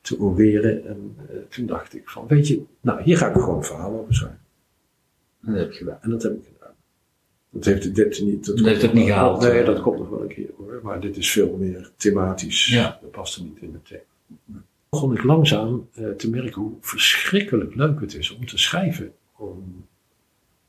te 0.00 0.18
oreren. 0.18 0.86
En 0.86 1.16
eh, 1.28 1.36
toen 1.48 1.66
dacht 1.66 1.94
ik 1.94 2.08
van, 2.08 2.26
weet 2.26 2.48
je, 2.48 2.62
nou 2.80 3.02
hier 3.02 3.16
ga 3.16 3.28
ik 3.28 3.34
gewoon 3.34 3.56
een 3.56 3.64
verhaal 3.64 3.98
over 3.98 4.14
schrijven. 4.14 4.40
Dat 5.40 5.54
heb 5.54 5.72
je 5.72 5.78
gedaan. 5.78 5.98
En 6.00 6.10
dat 6.10 6.22
heb 6.22 6.32
ik 6.32 6.44
gedaan. 6.44 6.57
Dat 7.50 7.64
heeft 7.64 7.94
dit 7.94 8.20
niet. 8.22 8.46
Dat 8.46 8.56
Dat 8.56 8.66
heeft 8.66 8.82
het 8.82 8.92
niet 8.92 9.06
gehaald. 9.06 9.40
Nee, 9.42 9.64
dat 9.64 9.80
komt 9.80 9.98
nog 9.98 10.08
wel 10.08 10.22
een 10.22 10.28
keer 10.28 10.50
hoor. 10.56 10.80
Maar 10.82 11.00
dit 11.00 11.16
is 11.16 11.30
veel 11.30 11.56
meer 11.56 11.90
thematisch. 11.96 12.66
Ja. 12.66 12.98
Dat 13.02 13.10
past 13.10 13.36
er 13.36 13.42
niet 13.42 13.58
in 13.60 13.72
het 13.72 13.86
thema. 13.86 14.62
Begon 14.88 15.12
ik 15.14 15.22
langzaam 15.22 15.88
eh, 15.94 16.10
te 16.10 16.30
merken 16.30 16.62
hoe 16.62 16.72
verschrikkelijk 16.80 17.74
leuk 17.74 18.00
het 18.00 18.14
is 18.14 18.30
om 18.30 18.46
te 18.46 18.58
schrijven. 18.58 19.12
Om 19.36 19.86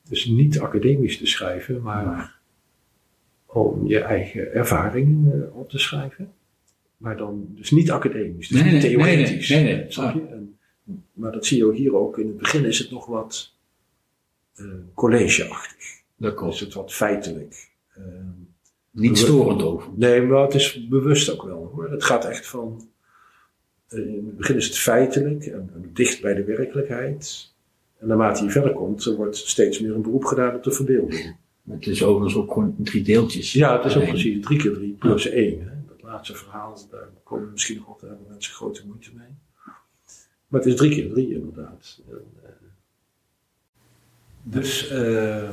dus 0.10 0.26
niet 0.26 0.60
academisch 0.60 1.18
te 1.18 1.26
schrijven, 1.26 1.82
maar 1.82 2.38
om 3.46 3.88
je 3.88 4.00
eigen 4.00 4.54
ervaringen 4.54 5.44
eh, 5.48 5.56
op 5.58 5.70
te 5.70 5.80
schrijven. 5.80 6.32
Maar 6.98 7.18
dan 7.18 7.48
dus 7.50 7.72
niet 7.72 7.92
academisch, 7.92 8.48
dus 8.48 8.62
Nee, 8.62 8.72
niet 8.72 8.82
nee, 8.82 8.92
theoretisch. 8.92 9.50
nee, 9.50 9.64
nee, 9.64 9.76
nee. 9.76 9.92
Snap 9.92 10.14
je? 10.14 10.22
En, 10.26 10.58
maar 11.14 11.32
dat 11.32 11.46
zie 11.46 11.58
je 11.66 11.74
hier 11.74 11.96
ook. 11.96 12.18
In 12.18 12.28
het 12.28 12.38
begin 12.38 12.66
is 12.66 12.80
het 12.80 12.92
nog 12.92 13.06
wat 13.06 13.54
eh, 14.56 14.66
collegeachtig. 14.94 15.99
Dat 16.20 16.30
Dan 16.32 16.36
klopt. 16.40 16.54
is 16.54 16.60
het 16.60 16.74
wat 16.74 16.94
feitelijk. 16.94 17.70
Eh, 17.94 18.04
Niet 18.92 19.18
storend 19.18 19.62
over. 19.62 19.90
nee, 19.96 20.22
maar 20.22 20.42
het 20.44 20.54
is 20.54 20.88
bewust 20.88 21.32
ook 21.32 21.44
wel 21.44 21.72
hoor. 21.74 21.92
Het 21.92 22.04
gaat 22.04 22.26
echt 22.26 22.48
van. 22.48 22.88
eh, 23.88 24.00
in 24.00 24.26
het 24.26 24.38
begin 24.38 24.56
is 24.56 24.66
het 24.66 24.78
feitelijk 24.78 25.46
en, 25.46 25.70
en 25.74 25.90
dicht 25.94 26.22
bij 26.22 26.34
de 26.34 26.44
werkelijkheid. 26.44 27.54
En 27.98 28.08
naarmate 28.08 28.44
je 28.44 28.50
verder 28.50 28.74
komt, 28.74 29.06
er 29.06 29.16
wordt 29.16 29.36
steeds 29.38 29.80
meer 29.80 29.96
een 29.96 30.02
beroep 30.02 30.24
gedaan 30.26 30.56
op 30.56 30.64
de 30.64 30.72
verbeelding. 30.72 31.36
Het 31.70 31.88
is 31.88 32.04
overigens 32.04 32.36
ook 32.36 32.54
gewoon 32.54 32.76
drie 32.78 33.04
deeltjes. 33.04 33.54
Ja, 33.54 33.76
het 33.78 33.86
is 33.86 33.98
ook 33.98 34.08
precies 34.08 34.46
drie 34.46 34.60
keer 34.60 34.74
drie 34.74 34.94
plus 34.94 35.26
één. 35.30 35.60
Hè. 35.62 35.72
Dat 35.88 36.02
laatste 36.02 36.36
verhaal, 36.36 36.78
daar 36.92 37.08
komen 37.24 37.52
misschien 37.52 37.78
nog 37.88 38.02
hebben 38.02 38.26
mensen 38.30 38.54
grote 38.54 38.86
moeite 38.88 39.10
mee. 39.16 39.28
Maar 40.48 40.62
het 40.62 40.66
is 40.70 40.76
drie 40.76 40.92
keer 40.92 41.10
drie 41.10 41.34
inderdaad. 41.34 42.00
En, 42.10 42.22
eh, 42.44 42.50
dus, 44.44 44.88
eh, 44.88 45.50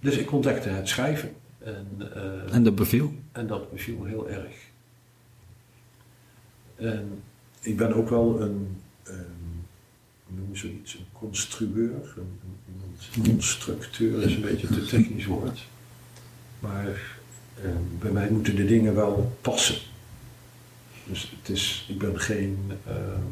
dus 0.00 0.16
ik 0.16 0.32
ontdekte 0.32 0.68
het 0.68 0.88
schrijven. 0.88 1.34
En, 1.58 1.86
eh, 2.14 2.54
En 2.54 2.62
dat 2.62 2.74
beviel. 2.74 3.14
En 3.32 3.46
dat 3.46 3.70
beviel 3.70 3.96
me 3.96 4.08
heel 4.08 4.28
erg. 4.28 4.54
En 6.76 7.22
ik 7.60 7.76
ben 7.76 7.94
ook 7.94 8.08
wel 8.08 8.40
een, 8.40 8.80
ehm, 9.02 9.18
hoe 10.26 10.38
noem 10.38 10.56
zoiets, 10.56 10.94
een 10.94 11.06
constructeur. 11.12 12.14
Een, 12.16 12.38
een, 13.14 13.22
constructeur 13.22 14.22
is 14.22 14.34
een 14.34 14.40
beetje 14.40 14.66
een 14.66 14.74
te 14.74 14.84
technisch 14.84 15.26
woord. 15.26 15.66
Maar 16.58 17.18
ehm, 17.62 17.82
bij 17.98 18.10
mij 18.10 18.30
moeten 18.30 18.56
de 18.56 18.64
dingen 18.66 18.94
wel 18.94 19.36
passen. 19.40 19.78
Dus 21.04 21.32
het 21.38 21.48
is, 21.48 21.86
ik 21.88 21.98
ben 21.98 22.20
geen, 22.20 22.58
ehm, 22.86 23.22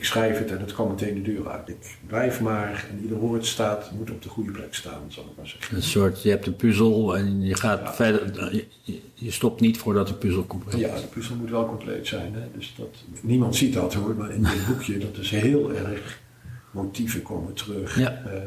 ik 0.00 0.06
schrijf 0.06 0.38
het 0.38 0.50
en 0.50 0.60
het 0.60 0.72
kan 0.72 0.88
meteen 0.88 1.14
de 1.14 1.32
deur 1.32 1.48
uit. 1.48 1.68
Ik 1.68 1.96
blijf 2.06 2.40
maar 2.40 2.86
en 2.90 3.00
ieder 3.02 3.16
woord 3.16 3.46
staat, 3.46 3.90
moet 3.92 4.10
op 4.10 4.22
de 4.22 4.28
goede 4.28 4.50
plek 4.50 4.74
staan, 4.74 5.00
zal 5.08 5.24
ik 5.24 5.36
maar 5.36 5.46
zeggen. 5.46 5.76
Een 5.76 5.82
soort, 5.82 6.22
je 6.22 6.30
hebt 6.30 6.46
een 6.46 6.56
puzzel 6.56 7.16
en 7.16 7.40
je 7.42 7.54
gaat 7.56 7.80
Ja. 7.80 7.94
verder. 7.94 8.54
Je, 8.54 8.66
je- 8.82 9.00
je 9.14 9.30
stopt 9.30 9.60
niet 9.60 9.78
voordat 9.78 10.08
de 10.08 10.14
puzzel 10.14 10.46
compleet 10.46 10.74
is. 10.74 10.80
Ja, 10.80 10.94
de 10.94 11.06
puzzel 11.06 11.36
moet 11.36 11.50
wel 11.50 11.66
compleet 11.66 12.06
zijn. 12.06 12.34
Hè? 12.34 12.40
Dus 12.56 12.74
dat, 12.76 12.96
niemand 13.20 13.56
ziet 13.56 13.74
dat 13.74 13.94
hoor, 13.94 14.14
maar 14.14 14.30
in 14.30 14.42
dit 14.42 14.66
boekje, 14.68 14.98
dat 14.98 15.16
is 15.16 15.30
heel 15.30 15.72
erg. 15.74 16.20
Motieven 16.70 17.22
komen 17.22 17.54
terug. 17.54 17.98
Ja. 17.98 18.10
Eh, 18.26 18.40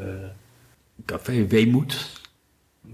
Café 1.04 1.46
Weemoed. 1.46 2.22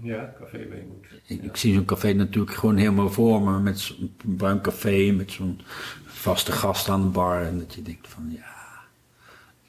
Ja 0.01 0.33
Café 0.39 0.57
Weemoed. 0.57 1.05
Ik, 1.25 1.43
ik 1.43 1.57
zie 1.57 1.73
zo'n 1.73 1.85
café 1.85 2.13
natuurlijk 2.13 2.55
gewoon 2.55 2.77
helemaal 2.77 3.11
voor 3.11 3.41
me. 3.41 3.59
Met 3.59 3.79
zo'n 3.79 4.15
bruin 4.25 4.61
café, 4.61 5.11
met 5.11 5.31
zo'n 5.31 5.61
vaste 6.05 6.51
gast 6.51 6.89
aan 6.89 7.01
de 7.01 7.07
bar. 7.07 7.41
En 7.41 7.59
dat 7.59 7.73
je 7.73 7.81
denkt 7.81 8.07
van 8.07 8.31
ja. 8.31 8.59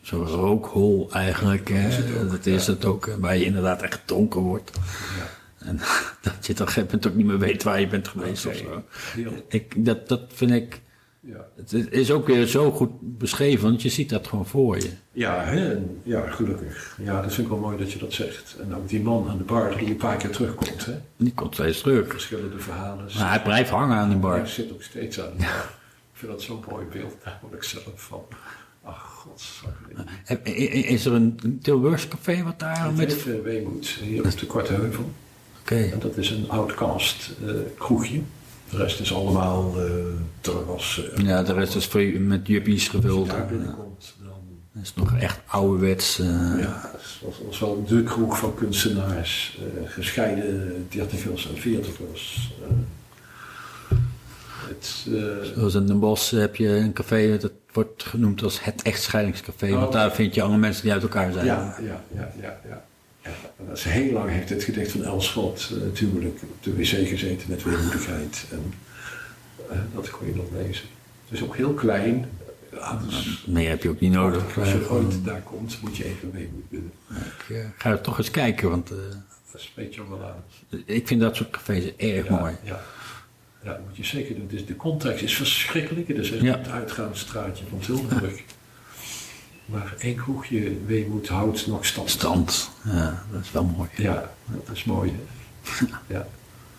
Zo'n 0.01 0.27
rookhol 0.27 1.09
eigenlijk. 1.13 1.69
Hè, 1.69 1.89
is 1.89 1.97
het 1.97 2.23
ook, 2.23 2.31
dat 2.31 2.47
is 2.47 2.67
het 2.67 2.85
ook. 2.85 3.17
Waar 3.19 3.37
je 3.37 3.45
inderdaad 3.45 3.83
echt 3.83 3.95
gedronken 3.95 4.41
wordt. 4.41 4.71
Ja. 5.19 5.67
En 5.67 5.77
dat 6.23 6.47
je 6.47 6.53
op 6.53 6.59
een 6.59 6.67
gegeven 6.67 6.85
moment 6.85 7.07
ook 7.07 7.15
niet 7.15 7.27
meer 7.27 7.39
weet 7.39 7.63
waar 7.63 7.81
je 7.81 7.87
bent 7.87 8.09
geweest 8.09 8.47
Oké. 8.47 8.57
of 8.57 8.63
zo. 9.15 9.35
Ik, 9.49 9.85
dat, 9.85 10.09
dat 10.09 10.23
vind 10.29 10.51
ik. 10.51 10.81
Ja. 11.25 11.47
Het 11.57 11.73
is 11.91 12.11
ook 12.11 12.27
weer 12.27 12.47
zo 12.47 12.71
goed 12.71 12.91
beschreven, 13.01 13.63
want 13.69 13.83
je 13.83 13.89
ziet 13.89 14.09
dat 14.11 14.27
gewoon 14.29 14.47
voor 14.47 14.77
je. 14.77 14.91
Ja, 15.13 15.45
hè? 15.45 15.79
ja, 16.03 16.31
gelukkig. 16.31 16.97
Ja, 17.03 17.23
dat 17.23 17.35
vind 17.35 17.47
ik 17.47 17.53
wel 17.53 17.63
mooi 17.63 17.79
dat 17.79 17.93
je 17.93 17.99
dat 17.99 18.13
zegt. 18.13 18.57
En 18.61 18.75
ook 18.75 18.89
die 18.89 19.01
man 19.03 19.29
aan 19.29 19.39
de 19.39 19.45
bar 19.45 19.77
die 19.79 19.89
een 19.89 19.97
paar 19.97 20.17
keer 20.17 20.31
terugkomt. 20.31 20.85
Hè? 20.87 20.93
Die 21.17 21.33
komt 21.35 21.55
steeds 21.55 21.81
terug. 21.81 22.11
Verschillende 22.11 22.59
verhalen. 22.59 23.05
Maar 23.19 23.29
hij 23.29 23.43
blijft 23.43 23.71
hangen 23.71 23.97
aan 23.97 24.09
die 24.11 24.19
Hij 24.21 24.39
bar. 24.39 24.47
zit 24.49 24.73
ook 24.73 24.83
steeds 24.83 25.21
aan 25.21 25.31
de 25.37 25.43
bar. 25.45 25.71
Ik 26.13 26.19
vind 26.19 26.33
dat 26.33 26.43
zo'n 26.43 26.65
mooi 26.71 26.87
beeld. 26.93 27.17
Daar 27.25 27.39
word 27.43 27.55
ik 27.55 27.63
zelf 27.63 27.85
van. 27.95 28.23
Ach, 28.85 29.27
i- 30.47 30.87
Is 30.87 31.05
er 31.07 31.13
een 31.13 31.59
Tilburgs 31.63 32.09
café 32.09 32.43
wat 32.43 32.59
daar 32.59 32.85
Het 32.85 32.97
met... 32.97 33.13
heet 33.25 33.35
eh, 33.37 33.43
Weemoed, 33.43 33.87
hier 33.87 34.25
op 34.25 34.39
de 34.39 34.47
Korte 34.47 34.73
Heuvel. 34.73 35.11
Oké, 35.61 35.75
En 35.93 35.99
dat 35.99 36.17
is 36.17 36.31
een 36.31 36.51
outcast 36.51 37.31
eh 37.47 37.55
kroegje. 37.79 38.21
De 38.73 38.79
rest 38.79 39.01
is 39.01 39.15
allemaal 39.15 39.75
eh 39.77 39.85
terrassen. 40.41 41.15
En 41.17 41.25
ja, 41.25 41.43
de 41.43 41.53
rest 41.53 41.75
is 41.77 41.89
met 42.19 42.47
juppies 42.47 42.75
als 42.75 42.85
je 42.85 42.91
gevuld. 42.91 43.29
daar 43.31 43.47
binnenkomt, 43.47 44.15
dan 44.23 44.33
Dat 44.73 44.83
is 44.83 44.95
nog 44.95 45.15
echt 45.19 45.41
ouderwets. 45.47 46.19
eh, 46.19 46.27
Ja, 46.61 46.91
het 46.93 47.39
was, 47.47 47.59
wel 47.59 47.85
de 47.89 48.03
kroeg 48.03 48.39
van 48.39 48.55
kunstenaars, 48.55 49.59
eh, 49.59 49.91
gescheiden 49.91 50.87
dertigers 50.91 51.49
en 51.49 51.57
veertigers. 51.57 52.53
eh 52.63 52.77
het, 54.69 55.07
eh, 55.09 55.55
Zoals 55.55 55.75
in 55.75 55.87
Den 55.87 55.99
Bosch 55.99 56.31
heb 56.31 56.57
je 56.57 56.69
een 56.69 56.93
café, 56.93 57.39
dat 57.39 57.53
wordt 57.73 58.03
genoemd 58.05 58.43
als 58.43 58.65
het 58.65 58.83
echtscheidingscafé. 58.83 59.73
Oh. 59.73 59.81
Want 59.81 59.93
daar 59.93 60.13
vind 60.13 60.35
je 60.35 60.43
alle 60.43 60.57
mensen 60.57 60.83
die 60.83 60.93
uit 60.93 61.03
elkaar 61.03 61.33
zijn. 61.33 61.47
ja, 61.47 61.77
ja, 61.81 62.03
ja, 62.15 62.33
ja, 62.41 62.61
ja. 62.69 62.85
Ja. 63.25 63.31
Dat 63.69 63.77
is 63.77 63.85
heel 63.85 64.13
lang 64.13 64.31
heeft 64.31 64.49
het 64.49 64.65
gedicht 64.65 64.91
van 64.91 65.05
Elschot 65.05 65.71
eh, 65.73 65.83
natuurlijk 65.83 66.43
op 66.43 66.63
de 66.63 66.75
wc 66.75 67.09
gezeten 67.09 67.51
met 67.51 67.63
weemoedigheid. 67.63 68.45
En 68.51 68.75
eh, 69.71 69.79
dat 69.95 70.11
kon 70.11 70.27
je 70.27 70.35
nog 70.35 70.51
lezen. 70.53 70.85
Het 71.29 71.39
is 71.39 71.43
ook 71.43 71.57
heel 71.57 71.75
klein. 71.75 72.29
Ja, 72.73 73.01
dus 73.07 73.45
Meer 73.47 73.69
heb 73.69 73.83
je 73.83 73.89
ook 73.89 74.01
niet 74.01 74.13
nodig. 74.13 74.59
als 74.59 74.73
je 74.73 74.91
ooit 74.91 75.25
daar 75.25 75.41
komt, 75.43 75.79
moet 75.83 75.97
je 75.97 76.05
even 76.05 76.31
mee. 76.33 76.51
Ik 77.11 77.57
eh, 77.57 77.65
ga 77.77 77.91
er 77.91 78.01
toch 78.01 78.19
eens 78.19 78.31
kijken, 78.31 78.71
want 78.71 78.89
Dat 79.53 79.61
spreekt 79.61 79.95
je 79.95 80.09
wel 80.09 80.25
aan. 80.25 80.45
ik 80.87 81.07
vind 81.07 81.21
dat 81.21 81.37
soort 81.37 81.51
cafés 81.51 81.97
erg 81.97 82.27
Ja, 82.29 82.39
mooi. 82.39 82.57
Ja. 82.65 82.81
ja, 83.63 83.71
dat 83.71 83.81
moet 83.87 83.97
je 83.97 84.05
zeker 84.05 84.35
doen. 84.35 84.47
Dus 84.49 84.67
de 84.67 84.77
context 84.77 85.23
is 85.23 85.37
verschrikkelijk. 85.37 86.09
Het 86.09 86.19
is 86.19 86.31
echt 86.33 86.43
het 86.59 86.69
uitgaansstraatje 86.69 87.65
van 87.71 87.79
Tilburg. 87.79 88.43
Maar 89.65 89.95
één 89.99 90.17
kroegje 90.17 90.85
weemoed 90.87 91.29
houdt 91.29 91.67
nog 91.67 91.87
stand. 91.87 92.11
Stand, 92.11 92.71
ja, 92.85 93.25
dat 93.33 93.41
is 93.45 93.53
wel 93.53 93.65
mooi. 93.65 93.89
Ja, 93.97 94.33
dat 94.67 94.77
is 94.77 94.85
mooi. 94.85 95.13
Ja. 96.07 96.27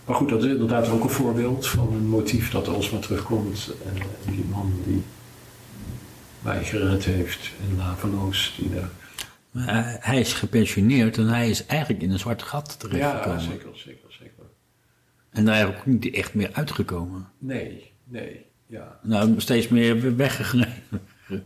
Maar 0.06 0.16
goed, 0.16 0.30
dat 0.30 0.44
is 0.44 0.52
inderdaad 0.52 0.90
ook 0.90 1.04
een 1.04 1.10
voorbeeld 1.10 1.68
van 1.68 1.94
een 1.94 2.08
motief 2.08 2.52
dat 2.52 2.68
alsmaar 2.68 3.02
terugkomt. 3.02 3.72
En 3.86 4.02
die 4.34 4.46
man 4.46 4.74
die 4.86 5.04
mij 6.42 6.64
gered 6.64 7.06
heeft 7.06 7.52
in 7.70 7.78
Laveloos, 7.78 8.56
die 8.58 8.70
daar... 8.74 8.90
Maar, 9.52 9.68
eh, 9.68 9.94
hij 10.00 10.20
is 10.20 10.34
gepensioneerd 10.34 11.18
en 11.18 11.28
hij 11.28 11.50
is 11.50 11.66
eigenlijk 11.66 12.02
in 12.02 12.12
een 12.12 12.20
zwart 12.20 12.44
gat 12.44 12.78
Ja, 12.82 12.88
terechtgekomen. 12.88 13.42
zeker, 13.42 13.70
zeker, 13.74 14.12
zeker. 14.20 14.44
En 15.30 15.46
daar 15.46 15.68
ook 15.68 15.86
niet 15.86 16.10
echt 16.16 16.34
meer 16.34 16.50
uitgekomen. 16.54 17.28
Nee, 17.38 17.92
nee, 18.04 18.46
ja. 18.68 19.00
Nou, 19.04 19.34
steeds 19.38 19.68
meer 19.68 20.16
weggegaan. 20.16 20.68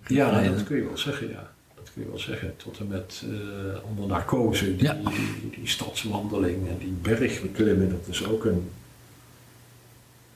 Ja, 0.08 0.42
dat 0.42 0.64
kun 0.64 0.76
je 0.78 0.84
wel 0.86 0.98
zeggen, 0.98 1.30
ja. 1.30 1.50
Dat 1.76 1.92
kun 1.94 2.02
je 2.04 2.10
wel 2.10 2.20
zeggen. 2.20 2.54
Tot 2.58 2.78
en 2.80 2.88
met 2.88 3.24
eh, 3.24 3.90
onder 3.90 4.08
narcose, 4.08 4.76
die, 4.76 4.84
Ja. 4.84 4.94
die, 4.94 5.50
die 5.56 5.68
stadswandeling 5.68 6.68
en 6.68 6.78
die 6.80 6.96
bergbeklimmen, 7.02 7.90
dat 7.90 8.08
is 8.08 8.26
ook 8.26 8.46
een... 8.46 8.70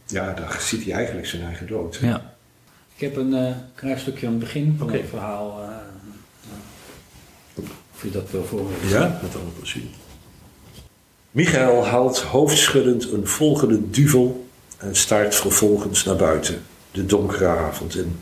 Ja, 0.08 0.34
daar 0.34 0.58
ziet 0.62 0.84
hij 0.84 0.94
eigenlijk 0.94 1.28
zijn 1.28 1.42
eigen 1.44 1.68
dood. 1.68 1.96
Ja. 2.02 2.36
Ik 2.96 3.02
heb 3.02 3.16
een 3.16 3.34
eh 3.34 3.56
klein 3.76 4.00
stukje 4.00 4.26
aan 4.26 4.32
het 4.34 4.42
begin 4.42 4.76
van 4.78 4.92
het 4.92 5.06
verhaal. 5.10 5.62
eh, 5.64 5.70
of 7.94 8.04
je 8.04 8.12
dat 8.12 8.32
wil 8.32 8.44
voorlezen. 8.44 8.90
Ja, 8.90 9.20
met 9.22 9.36
alle 9.36 9.50
plezier. 9.60 9.84
Michael 11.32 11.86
haalt 11.86 12.20
hoofdschuddend 12.22 13.12
een 13.12 13.28
volgende 13.28 13.90
duvel 13.90 14.48
en 14.78 14.96
staart 14.96 15.36
vervolgens 15.36 16.04
naar 16.04 16.16
buiten, 16.16 16.62
de 16.92 17.06
donkere 17.06 17.48
avond 17.48 17.96
in. 17.96 18.20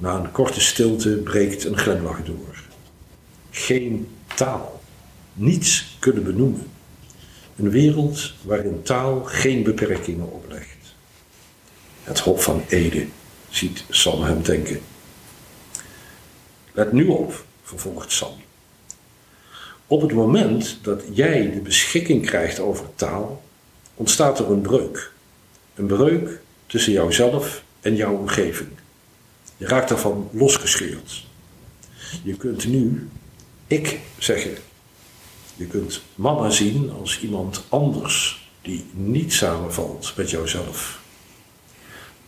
Na 0.00 0.14
een 0.14 0.30
korte 0.30 0.60
stilte 0.60 1.16
breekt 1.16 1.64
een 1.64 1.78
glimlach 1.78 2.24
door. 2.24 2.62
Geen 3.50 4.08
taal, 4.34 4.80
niets 5.32 5.96
kunnen 5.98 6.24
benoemen. 6.24 6.70
Een 7.56 7.70
wereld 7.70 8.32
waarin 8.42 8.82
taal 8.82 9.24
geen 9.24 9.62
beperkingen 9.62 10.32
oplegt. 10.32 10.94
Het 12.02 12.18
Hof 12.18 12.42
van 12.42 12.64
Ede, 12.68 13.06
ziet 13.50 13.84
Sam 13.88 14.22
hem 14.22 14.42
denken. 14.42 14.80
Let 16.72 16.92
nu 16.92 17.06
op, 17.06 17.44
vervolgt 17.62 18.12
Sam. 18.12 18.32
Op 19.86 20.00
het 20.00 20.12
moment 20.12 20.78
dat 20.82 21.02
jij 21.12 21.50
de 21.50 21.60
beschikking 21.60 22.26
krijgt 22.26 22.60
over 22.60 22.86
taal, 22.94 23.42
ontstaat 23.94 24.38
er 24.38 24.50
een 24.50 24.60
breuk. 24.60 25.12
Een 25.74 25.86
breuk 25.86 26.40
tussen 26.66 26.92
jouzelf 26.92 27.64
en 27.80 27.96
jouw 27.96 28.16
omgeving. 28.16 28.70
Je 29.60 29.66
raakt 29.66 29.88
daarvan 29.88 30.28
losgescheurd. 30.32 31.26
Je 32.22 32.34
kunt 32.36 32.66
nu 32.66 33.08
ik 33.66 34.00
zeggen. 34.18 34.54
Je 35.56 35.66
kunt 35.66 36.02
mama 36.14 36.50
zien 36.50 36.90
als 36.90 37.20
iemand 37.20 37.64
anders 37.68 38.48
die 38.62 38.84
niet 38.92 39.32
samenvalt 39.32 40.12
met 40.16 40.30
jouzelf. 40.30 41.00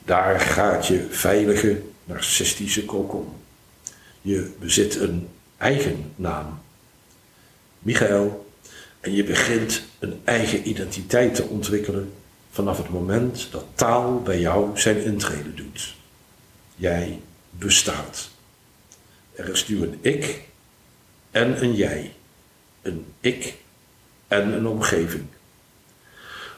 Daar 0.05 0.41
gaat 0.41 0.87
je 0.87 1.07
veilige 1.11 1.83
narcistische 2.05 2.85
kokon. 2.85 3.29
Je 4.23 4.51
bezit 4.59 5.01
een 5.01 5.29
eigen 5.57 6.13
naam. 6.17 6.61
Michael, 7.79 8.47
en 9.01 9.13
je 9.15 9.25
begint 9.25 9.83
een 9.99 10.21
eigen 10.25 10.69
identiteit 10.69 11.35
te 11.35 11.45
ontwikkelen 11.45 12.13
vanaf 12.51 12.79
het 12.79 12.89
moment 12.89 13.49
dat 13.51 13.65
taal 13.75 14.21
bij 14.21 14.41
jou 14.41 14.79
zijn 14.79 15.05
intrede 15.05 15.55
doet. 15.55 16.01
Jij 16.77 17.21
bestaat. 17.51 18.31
Er 19.35 19.49
is 19.49 19.69
nu 19.69 19.83
een 19.83 19.99
ik 20.01 20.41
en 21.31 21.63
een 21.63 21.75
jij. 21.75 22.13
Een 22.83 23.07
ik 23.21 23.55
en 24.29 24.53
een 24.53 24.67
omgeving. 24.67 25.25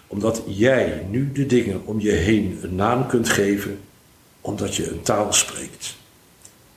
Omdat 0.07 0.43
jij 0.47 1.07
nu 1.11 1.33
de 1.33 1.47
dingen 1.47 1.87
om 1.87 2.01
je 2.01 2.11
heen 2.11 2.59
een 2.63 2.75
naam 2.75 3.07
kunt 3.07 3.29
geven, 3.29 3.81
omdat 4.41 4.77
je 4.77 4.91
een 4.91 5.03
taal 5.03 5.33
spreekt. 5.33 5.97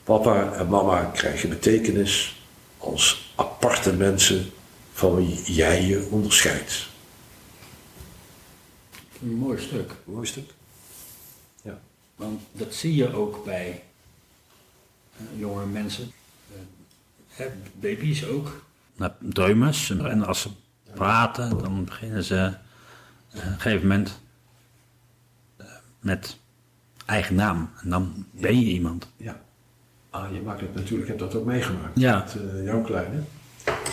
Papa 0.04 0.54
en 0.54 0.68
mama 0.68 1.04
krijgen 1.04 1.50
betekenis 1.50 2.42
als 2.78 3.34
aparte 3.36 3.94
mensen 3.94 4.52
van 4.94 5.16
wie 5.16 5.54
jij 5.54 5.86
je 5.86 6.08
onderscheidt. 6.10 6.88
Een 9.22 9.34
mooi 9.34 9.60
stuk. 9.60 9.92
Mooi 10.04 10.28
stuk. 10.28 10.57
Want 12.18 12.42
dat 12.52 12.74
zie 12.74 12.96
je 12.96 13.14
ook 13.14 13.46
bij 13.46 13.84
eh, 15.18 15.40
jongere 15.40 15.66
mensen. 15.66 16.12
Hè, 17.28 17.46
baby's 17.80 18.26
ook. 18.26 18.66
Dreumers. 19.20 19.90
En 19.90 20.26
als 20.26 20.42
ze 20.42 20.50
praten, 20.94 21.58
dan 21.58 21.86
beginnen 21.86 22.24
ze 22.24 22.36
eh, 22.36 23.38
op 23.38 23.44
een 23.44 23.60
gegeven 23.60 23.88
moment 23.88 24.20
met 26.00 26.38
eigen 27.06 27.36
naam. 27.36 27.70
En 27.82 27.90
dan 27.90 28.26
ben 28.32 28.60
je 28.60 28.66
iemand. 28.66 29.08
Ja. 29.18 29.42
Ah, 30.10 30.34
je 30.34 30.42
maakt 30.42 30.62
het 30.62 30.76
natuurlijk, 30.76 31.02
ik 31.02 31.08
heb 31.08 31.20
dat 31.20 31.36
ook 31.36 31.46
meegemaakt. 31.46 32.00
Ja. 32.00 32.18
Met 32.18 32.38
eh, 32.52 32.64
jouw 32.64 32.82
kleine. 32.82 33.20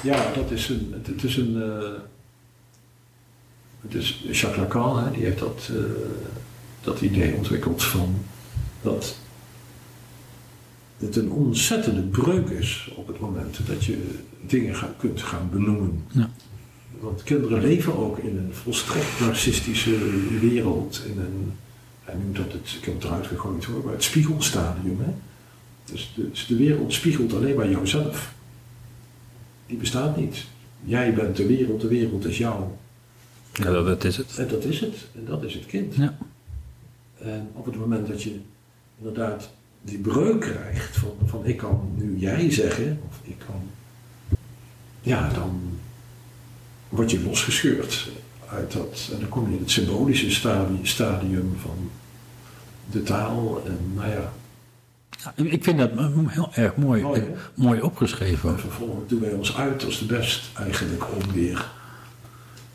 Ja, 0.02 0.32
dat 0.32 0.50
is 0.50 0.68
een, 0.68 1.02
het, 1.04 1.24
is 1.24 1.36
een, 1.36 1.62
eh, 1.62 2.00
het 3.80 3.94
is 3.94 4.24
Jacques 4.30 4.56
Lacan, 4.56 5.04
hè, 5.04 5.10
die 5.10 5.24
heeft 5.24 5.38
dat, 5.38 5.68
eh, 5.70 5.76
dat 6.84 7.00
idee 7.00 7.34
ontwikkeld 7.34 7.82
van 7.82 8.14
dat 8.82 9.16
het 10.98 11.16
een 11.16 11.30
ontzettende 11.30 12.02
breuk 12.02 12.48
is 12.48 12.92
op 12.96 13.06
het 13.06 13.20
moment 13.20 13.66
dat 13.66 13.84
je 13.84 14.18
dingen 14.40 14.76
kunt 14.98 15.22
gaan 15.22 15.48
benoemen. 15.52 16.04
Ja. 16.08 16.30
Want 17.00 17.22
kinderen 17.22 17.62
leven 17.62 17.96
ook 17.96 18.18
in 18.18 18.36
een 18.36 18.54
volstrekt 18.54 19.20
narcistische 19.20 19.98
wereld, 20.40 21.02
in 21.06 21.18
een, 21.18 21.52
hij 22.04 22.14
noemt 22.14 22.36
dat 22.36 22.52
het, 22.52 22.76
ik 22.78 22.84
heb 22.84 22.94
het 22.94 23.04
eruit 23.04 23.26
gegooid 23.26 23.64
hoor, 23.64 23.84
maar 23.84 23.92
het 23.92 24.02
spiegelstadium. 24.02 24.98
Hè? 25.00 25.12
Dus 25.92 26.12
de, 26.14 26.30
dus 26.30 26.46
de 26.46 26.56
wereld 26.56 26.92
spiegelt 26.92 27.34
alleen 27.34 27.56
maar 27.56 27.70
jouzelf. 27.70 28.34
Die 29.66 29.76
bestaat 29.76 30.16
niet. 30.16 30.44
Jij 30.84 31.14
bent 31.14 31.36
de 31.36 31.46
wereld, 31.46 31.80
de 31.80 31.88
wereld 31.88 32.24
is 32.24 32.38
jou. 32.38 32.64
Ja, 33.52 33.70
dat 33.70 34.04
is 34.04 34.16
het. 34.16 34.38
En 34.38 34.48
dat 34.48 34.64
is 34.64 34.80
het. 34.80 34.94
En 35.14 35.24
dat 35.24 35.44
is 35.44 35.54
het 35.54 35.66
kind. 35.66 35.94
Ja. 35.94 36.18
En 37.24 37.50
op 37.52 37.64
het 37.64 37.76
moment 37.76 38.06
dat 38.06 38.22
je 38.22 38.40
inderdaad 38.98 39.50
die 39.82 39.98
breuk 39.98 40.40
krijgt 40.40 40.96
van, 40.96 41.16
van 41.24 41.46
ik 41.46 41.56
kan 41.56 41.90
nu 41.94 42.16
jij 42.18 42.50
zeggen, 42.50 43.00
of 43.08 43.18
ik 43.22 43.38
kan, 43.46 43.70
ja, 45.00 45.28
dan 45.28 45.78
word 46.88 47.10
je 47.10 47.22
losgescheurd 47.22 48.08
uit 48.48 48.72
dat, 48.72 49.08
en 49.12 49.20
dan 49.20 49.28
kom 49.28 49.48
je 49.48 49.54
in 49.54 49.62
het 49.62 49.70
symbolische 49.70 50.30
stadium, 50.30 50.86
stadium 50.86 51.56
van 51.60 51.90
de 52.90 53.02
taal 53.02 53.62
en 53.66 53.92
nou 53.94 54.10
ja, 54.10 54.32
Ja, 55.18 55.32
ik 55.44 55.64
vind 55.64 55.78
dat 55.78 55.90
heel 56.26 56.50
erg 56.52 56.76
mooi, 56.76 57.02
Mooi, 57.02 57.20
eh, 57.20 57.26
mooi 57.54 57.80
opgeschreven. 57.80 58.50
En 58.50 58.58
vervolgens 58.58 59.08
doen 59.08 59.20
wij 59.20 59.32
ons 59.32 59.56
uit 59.56 59.84
als 59.84 59.98
de 59.98 60.06
best 60.06 60.50
eigenlijk 60.58 61.04
om 61.14 61.32
weer 61.32 61.70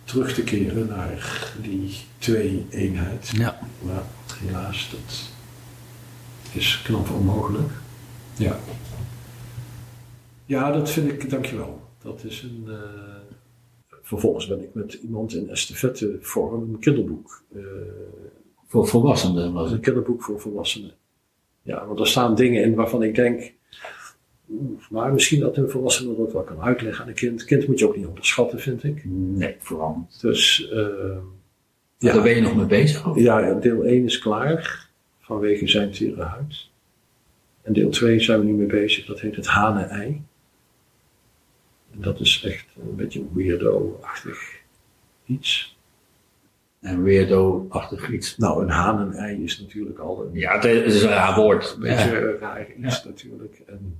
terug 0.03 0.33
te 0.33 0.43
keren 0.43 0.87
naar 0.87 1.51
die 1.61 1.97
twee-eenheid. 2.17 3.31
Ja. 3.35 3.59
Maar 3.81 4.03
helaas, 4.33 4.89
dat 4.91 5.29
is 6.53 6.81
knap 6.81 7.09
onmogelijk. 7.09 7.69
Ja. 8.37 8.59
Ja, 10.45 10.71
dat 10.71 10.89
vind 10.91 11.11
ik, 11.11 11.29
dankjewel. 11.29 11.81
Dat 12.01 12.23
is 12.23 12.41
een. 12.41 12.63
eh, 12.67 12.77
Vervolgens 14.01 14.47
ben 14.47 14.63
ik 14.63 14.73
met 14.73 14.93
iemand 14.93 15.33
in 15.33 15.49
estafette 15.49 16.17
vorm 16.21 16.61
een 16.73 16.79
kinderboek. 16.79 17.43
eh, 17.55 17.61
Voor 18.67 18.87
volwassenen 18.87 19.53
was 19.53 19.67
een 19.67 19.73
het. 19.73 19.81
kinderboek 19.81 20.23
voor 20.23 20.39
volwassenen. 20.39 20.91
Ja, 21.61 21.85
want 21.85 21.99
er 21.99 22.07
staan 22.07 22.35
dingen 22.35 22.63
in 22.63 22.75
waarvan 22.75 23.03
ik 23.03 23.15
denk. 23.15 23.53
Maar 24.89 25.13
misschien 25.13 25.39
dat 25.39 25.57
een 25.57 25.69
volwassene 25.69 26.15
dat 26.15 26.31
wel 26.31 26.43
kan 26.43 26.61
uitleggen 26.61 27.03
aan 27.03 27.09
een 27.09 27.15
kind. 27.15 27.43
Kind 27.43 27.67
moet 27.67 27.79
je 27.79 27.87
ook 27.87 27.95
niet 27.97 28.05
onderschatten, 28.05 28.59
vind 28.59 28.83
ik. 28.83 29.01
Nee, 29.05 29.55
vooral. 29.59 30.07
Dus 30.21 30.69
uh, 30.73 31.17
ja. 31.99 32.13
Daar 32.13 32.23
ben 32.23 32.35
je 32.35 32.41
nog 32.41 32.55
mee 32.55 32.65
bezig? 32.65 33.07
Of? 33.07 33.17
Ja, 33.17 33.53
deel 33.53 33.83
1 33.83 34.03
is 34.03 34.19
klaar 34.19 34.87
vanwege 35.19 35.67
zijn 35.67 35.91
tere 35.91 36.23
huid. 36.23 36.69
En 37.61 37.73
deel 37.73 37.89
2 37.89 38.19
zijn 38.19 38.39
we 38.39 38.45
nu 38.45 38.53
mee 38.53 38.67
bezig, 38.67 39.05
dat 39.05 39.19
heet 39.19 39.35
het 39.35 39.47
hanen-ei. 39.47 40.21
En 41.93 42.01
dat 42.01 42.19
is 42.19 42.43
echt 42.45 42.65
een 42.81 42.95
beetje 42.95 43.25
weirdo-achtig 43.33 44.59
iets. 45.25 45.77
Een 46.81 47.03
weirdo-achtig 47.03 48.09
iets? 48.11 48.37
Nou, 48.37 48.63
een 48.63 48.69
hanen-ei 48.69 49.43
is 49.43 49.59
natuurlijk 49.59 49.99
al 49.99 50.25
een... 50.25 50.39
Ja, 50.39 50.59
het 50.59 50.65
is 50.65 51.03
een 51.03 51.09
raar 51.09 51.35
woord. 51.35 51.73
Een 51.73 51.81
beetje 51.81 52.09
ja. 52.09 52.37
raar 52.39 52.67
iets 52.77 53.03
ja. 53.03 53.09
natuurlijk. 53.09 53.61
En 53.67 53.97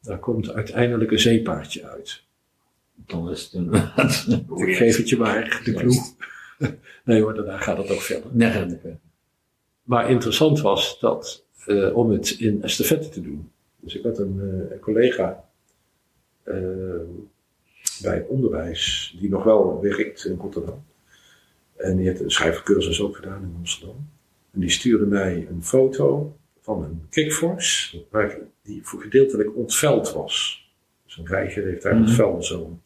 daar 0.00 0.18
komt 0.18 0.52
uiteindelijk 0.52 1.10
een 1.10 1.18
zeepaardje 1.18 1.88
uit. 1.88 2.22
Dan 2.94 3.30
is 3.30 3.42
het 3.42 3.52
inderdaad... 3.52 4.26
Ik 4.66 4.76
geef 4.76 4.96
het 4.96 5.08
je 5.08 5.16
maar, 5.16 5.60
de 5.64 5.72
clue. 5.72 6.00
nee 7.04 7.22
hoor, 7.22 7.34
daarna 7.34 7.58
gaat 7.58 7.76
het 7.76 7.90
ook 7.90 8.00
verder. 8.00 8.30
Nee, 8.32 8.50
gaat 8.50 8.70
het 8.70 8.80
verder. 8.80 8.98
Maar 9.82 10.10
interessant 10.10 10.60
was 10.60 10.98
dat, 11.00 11.44
uh, 11.66 11.96
om 11.96 12.10
het 12.10 12.30
in 12.30 12.62
estafette 12.62 13.08
te 13.08 13.22
doen. 13.22 13.50
Dus 13.76 13.94
ik 13.94 14.02
had 14.02 14.18
een, 14.18 14.36
uh, 14.36 14.70
een 14.70 14.80
collega 14.80 15.44
uh, 16.44 16.54
bij 18.02 18.24
onderwijs 18.28 19.14
die 19.20 19.30
nog 19.30 19.44
wel 19.44 19.80
werkt 19.80 20.24
in 20.24 20.36
Rotterdam. 20.36 20.84
En 21.76 21.96
die 21.96 22.06
heeft 22.06 22.20
een 22.20 22.30
schrijvercursus 22.30 23.00
ook 23.00 23.16
gedaan 23.16 23.42
in 23.42 23.54
Amsterdam. 23.56 24.08
En 24.52 24.60
die 24.60 24.70
stuurde 24.70 25.06
mij 25.06 25.46
een 25.50 25.64
foto 25.64 26.36
van 26.60 26.82
een 26.82 27.06
kickforce, 27.10 28.02
waar 28.10 28.38
die 28.62 28.80
voor 28.82 29.00
gedeeltelijk 29.00 29.56
ontveld 29.56 30.12
was. 30.12 30.68
Dus 31.04 31.16
een 31.16 31.26
reiger 31.26 31.64
heeft 31.64 31.82
daar 31.82 31.96
mm 31.96 32.04
-hmm. 32.04 32.34
het 32.34 32.44
zo. 32.44 32.78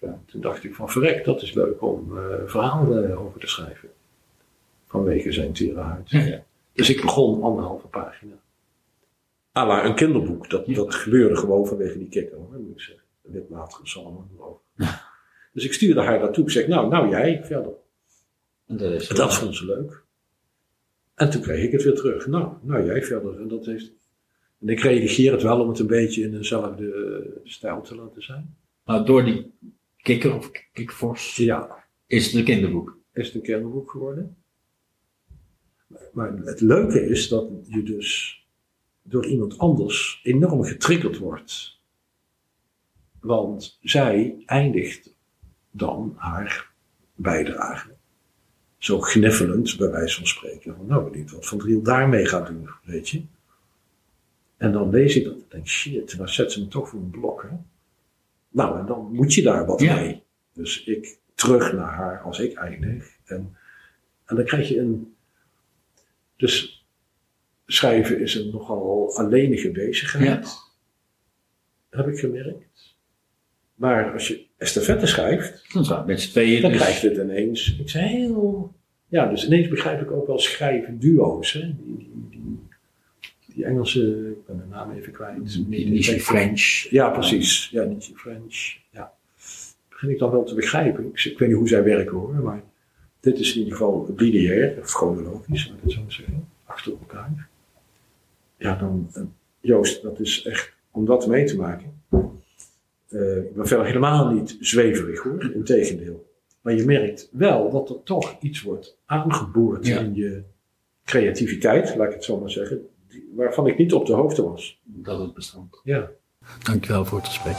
Ja, 0.00 0.20
toen 0.26 0.40
dacht 0.40 0.64
ik 0.64 0.74
van 0.74 0.90
verrek, 0.90 1.24
dat 1.24 1.42
is 1.42 1.52
leuk 1.52 1.82
om 1.82 2.18
uh, 2.18 2.24
verhalen 2.46 3.18
over 3.18 3.40
te 3.40 3.46
schrijven. 3.46 3.88
Vanwege 4.86 5.32
zijn 5.32 5.52
tere 5.52 5.80
huid. 5.80 6.10
Ja, 6.10 6.20
ja. 6.20 6.44
Dus 6.72 6.90
ik 6.90 7.00
begon 7.00 7.42
anderhalve 7.42 7.86
pagina. 7.86 8.34
Ah, 9.52 9.66
maar 9.66 9.84
een 9.84 9.94
kinderboek, 9.94 10.50
dat, 10.50 10.66
dat 10.66 10.94
gebeurde 10.94 11.36
gewoon 11.36 11.66
vanwege 11.66 11.98
die 11.98 12.08
kikker, 12.08 12.36
hoor, 12.36 12.58
moet 12.58 12.72
ik 12.72 12.80
zeggen. 12.80 13.04
Een 13.24 13.32
witmatige 13.32 13.82
psalmen. 13.82 14.28
Dus 15.52 15.64
ik 15.64 15.72
stuurde 15.72 16.00
haar 16.00 16.18
naartoe. 16.18 16.44
Ik 16.44 16.50
zeg, 16.50 16.66
nou, 16.66 16.88
nou 16.88 17.08
jij 17.08 17.40
verder. 17.44 17.72
En 18.66 18.76
dat, 18.76 18.92
is 18.92 19.08
dat 19.08 19.34
vond 19.34 19.56
ze 19.56 19.66
leuk. 19.66 20.02
En 21.14 21.30
toen 21.30 21.42
kreeg 21.42 21.64
ik 21.64 21.72
het 21.72 21.82
weer 21.82 21.94
terug. 21.94 22.26
Nou, 22.26 22.52
nou 22.62 22.84
jij 22.84 23.02
verder. 23.02 23.40
En 23.40 23.48
dat 23.48 23.66
heeft. 23.66 23.92
En 24.60 24.68
ik 24.68 24.80
redigeer 24.80 25.32
het 25.32 25.42
wel 25.42 25.60
om 25.60 25.68
het 25.68 25.78
een 25.78 25.86
beetje 25.86 26.22
in 26.22 26.30
dezelfde 26.30 26.84
uh, 26.84 27.36
stijl 27.44 27.80
te 27.80 27.94
laten 27.94 28.22
zijn. 28.22 28.56
Maar 28.86 29.04
door 29.04 29.24
die 29.24 29.52
kikker 29.96 30.34
of 30.34 30.50
kikforce 30.72 31.44
ja. 31.44 31.84
is 32.06 32.26
het 32.26 32.34
een 32.34 32.44
kinderboek. 32.44 32.98
Is 33.12 33.26
het 33.26 33.34
een 33.34 33.42
kinderboek 33.42 33.90
geworden. 33.90 34.36
Maar 36.12 36.36
het 36.36 36.60
leuke 36.60 37.08
is 37.08 37.28
dat 37.28 37.48
je 37.62 37.82
dus 37.82 38.40
door 39.02 39.26
iemand 39.26 39.58
anders 39.58 40.20
enorm 40.22 40.64
getriggerd 40.64 41.18
wordt. 41.18 41.80
Want 43.20 43.78
zij 43.80 44.42
eindigt 44.46 45.14
dan 45.70 46.14
haar 46.16 46.72
bijdrage 47.14 47.94
zo 48.78 49.00
gniffelend, 49.00 49.76
bij 49.76 49.90
wijze 49.90 50.16
van 50.16 50.26
spreken. 50.26 50.76
Van, 50.76 50.86
nou, 50.86 51.10
benieuwd 51.10 51.30
wat 51.30 51.46
Van 51.46 51.58
Driel 51.58 51.82
daarmee 51.82 52.26
gaat 52.26 52.46
doen, 52.46 52.68
weet 52.84 53.08
je. 53.08 53.22
En 54.56 54.72
dan 54.72 54.90
lees 54.90 55.16
ik 55.16 55.24
dat 55.24 55.34
en 55.34 55.44
denk, 55.48 55.66
shit, 55.66 56.16
nou 56.16 56.28
zet 56.28 56.52
ze 56.52 56.60
me 56.60 56.68
toch 56.68 56.88
voor 56.88 57.00
een 57.00 57.10
blok, 57.10 57.42
hè. 57.42 57.56
Nou, 58.56 58.78
en 58.78 58.86
dan 58.86 59.12
moet 59.12 59.34
je 59.34 59.42
daar 59.42 59.66
wat 59.66 59.80
Ja. 59.80 59.94
mee. 60.00 60.22
Dus 60.52 60.84
ik 60.84 61.18
terug 61.34 61.72
naar 61.72 61.92
haar 61.92 62.20
als 62.20 62.38
ik 62.38 62.54
eindig. 62.54 63.16
En, 63.24 63.56
en 64.26 64.36
dan 64.36 64.44
krijg 64.44 64.68
je 64.68 64.78
een... 64.78 65.14
Dus 66.36 66.86
schrijven 67.66 68.20
is 68.20 68.34
een 68.34 68.50
nogal 68.50 69.16
alleenige 69.16 69.70
bezigheid. 69.70 70.48
Heb 71.90 72.06
ik 72.08 72.18
gemerkt. 72.18 72.96
Maar 73.74 74.12
als 74.12 74.28
je 74.28 74.46
estafette 74.56 75.06
schrijft, 75.06 75.72
Dan 75.72 75.82
we 75.84 76.02
met 76.06 76.20
z'n 76.20 76.30
tweeën. 76.30 76.62
dan 76.62 76.70
dus- 76.70 76.80
krijgt 76.80 77.02
het 77.02 77.16
ineens 77.16 77.78
iets 77.80 77.92
heel. 77.92 78.74
Ja, 79.08 79.26
dus 79.26 79.46
ineens 79.46 79.68
begrijp 79.68 80.00
ik 80.00 80.10
ook 80.10 80.26
wel 80.26 80.38
schrijven 80.38 80.98
duo's. 80.98 81.52
Hè? 81.52 81.60
Die, 81.60 81.96
die, 81.96 82.26
die, 82.30 82.58
die 83.56 83.64
Engelse, 83.64 84.28
ik 84.30 84.46
ben 84.46 84.56
de 84.56 84.64
naam 84.70 84.90
even 84.90 85.12
kwijt. 85.12 85.68
Die 85.70 85.86
Niche 85.88 86.20
French. 86.20 86.86
Ja, 86.90 87.10
precies. 87.10 87.68
Ja, 87.70 87.84
Nietzsche 87.84 88.14
French. 88.14 88.76
Ja. 88.90 89.12
Begin 89.88 90.10
ik 90.10 90.18
dan 90.18 90.30
wel 90.30 90.44
te 90.44 90.54
begrijpen. 90.54 91.04
Ik, 91.06 91.24
ik 91.24 91.38
weet 91.38 91.48
niet 91.48 91.56
hoe 91.58 91.68
zij 91.68 91.82
werken 91.84 92.16
hoor, 92.16 92.34
maar 92.34 92.62
dit 93.20 93.38
is 93.38 93.52
in 93.52 93.58
ieder 93.58 93.72
geval 93.72 94.14
lineair, 94.16 94.78
of 94.78 94.92
chronologisch, 94.92 95.62
zou 95.62 95.74
ik 95.76 95.82
het 95.82 95.92
zo 95.92 96.00
zeggen. 96.08 96.48
Achter 96.64 96.92
elkaar. 96.92 97.48
Ja, 98.56 98.74
dan, 98.76 99.08
eh, 99.12 99.22
Joost, 99.60 100.02
dat 100.02 100.20
is 100.20 100.44
echt 100.44 100.72
om 100.90 101.04
dat 101.04 101.26
mee 101.26 101.44
te 101.44 101.56
maken. 101.56 102.00
Eh, 103.08 103.36
ik 103.36 103.54
ben 103.54 103.66
verder 103.66 103.86
helemaal 103.86 104.30
niet 104.30 104.56
zweverig 104.60 105.22
hoor, 105.22 105.50
integendeel. 105.54 106.26
Maar 106.60 106.74
je 106.74 106.84
merkt 106.84 107.28
wel 107.32 107.70
dat 107.70 107.88
er 107.90 108.02
toch 108.02 108.36
iets 108.40 108.62
wordt 108.62 108.96
aangeboord 109.06 109.86
Ja. 109.86 109.98
in 109.98 110.14
je 110.14 110.42
creativiteit, 111.04 111.96
laat 111.96 112.06
ik 112.08 112.14
het 112.14 112.24
zo 112.24 112.40
maar 112.40 112.50
zeggen, 112.50 112.88
waarvan 113.34 113.66
ik 113.66 113.78
niet 113.78 113.92
op 113.92 114.06
de 114.06 114.12
hoogte 114.12 114.50
was. 114.50 114.80
Dat 114.84 115.18
het 115.18 115.34
bestand. 115.34 115.80
Ja. 115.84 116.10
Dankjewel 116.62 117.04
voor 117.04 117.18
het 117.18 117.26
gesprek. 117.26 117.56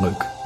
Leuk. 0.00 0.37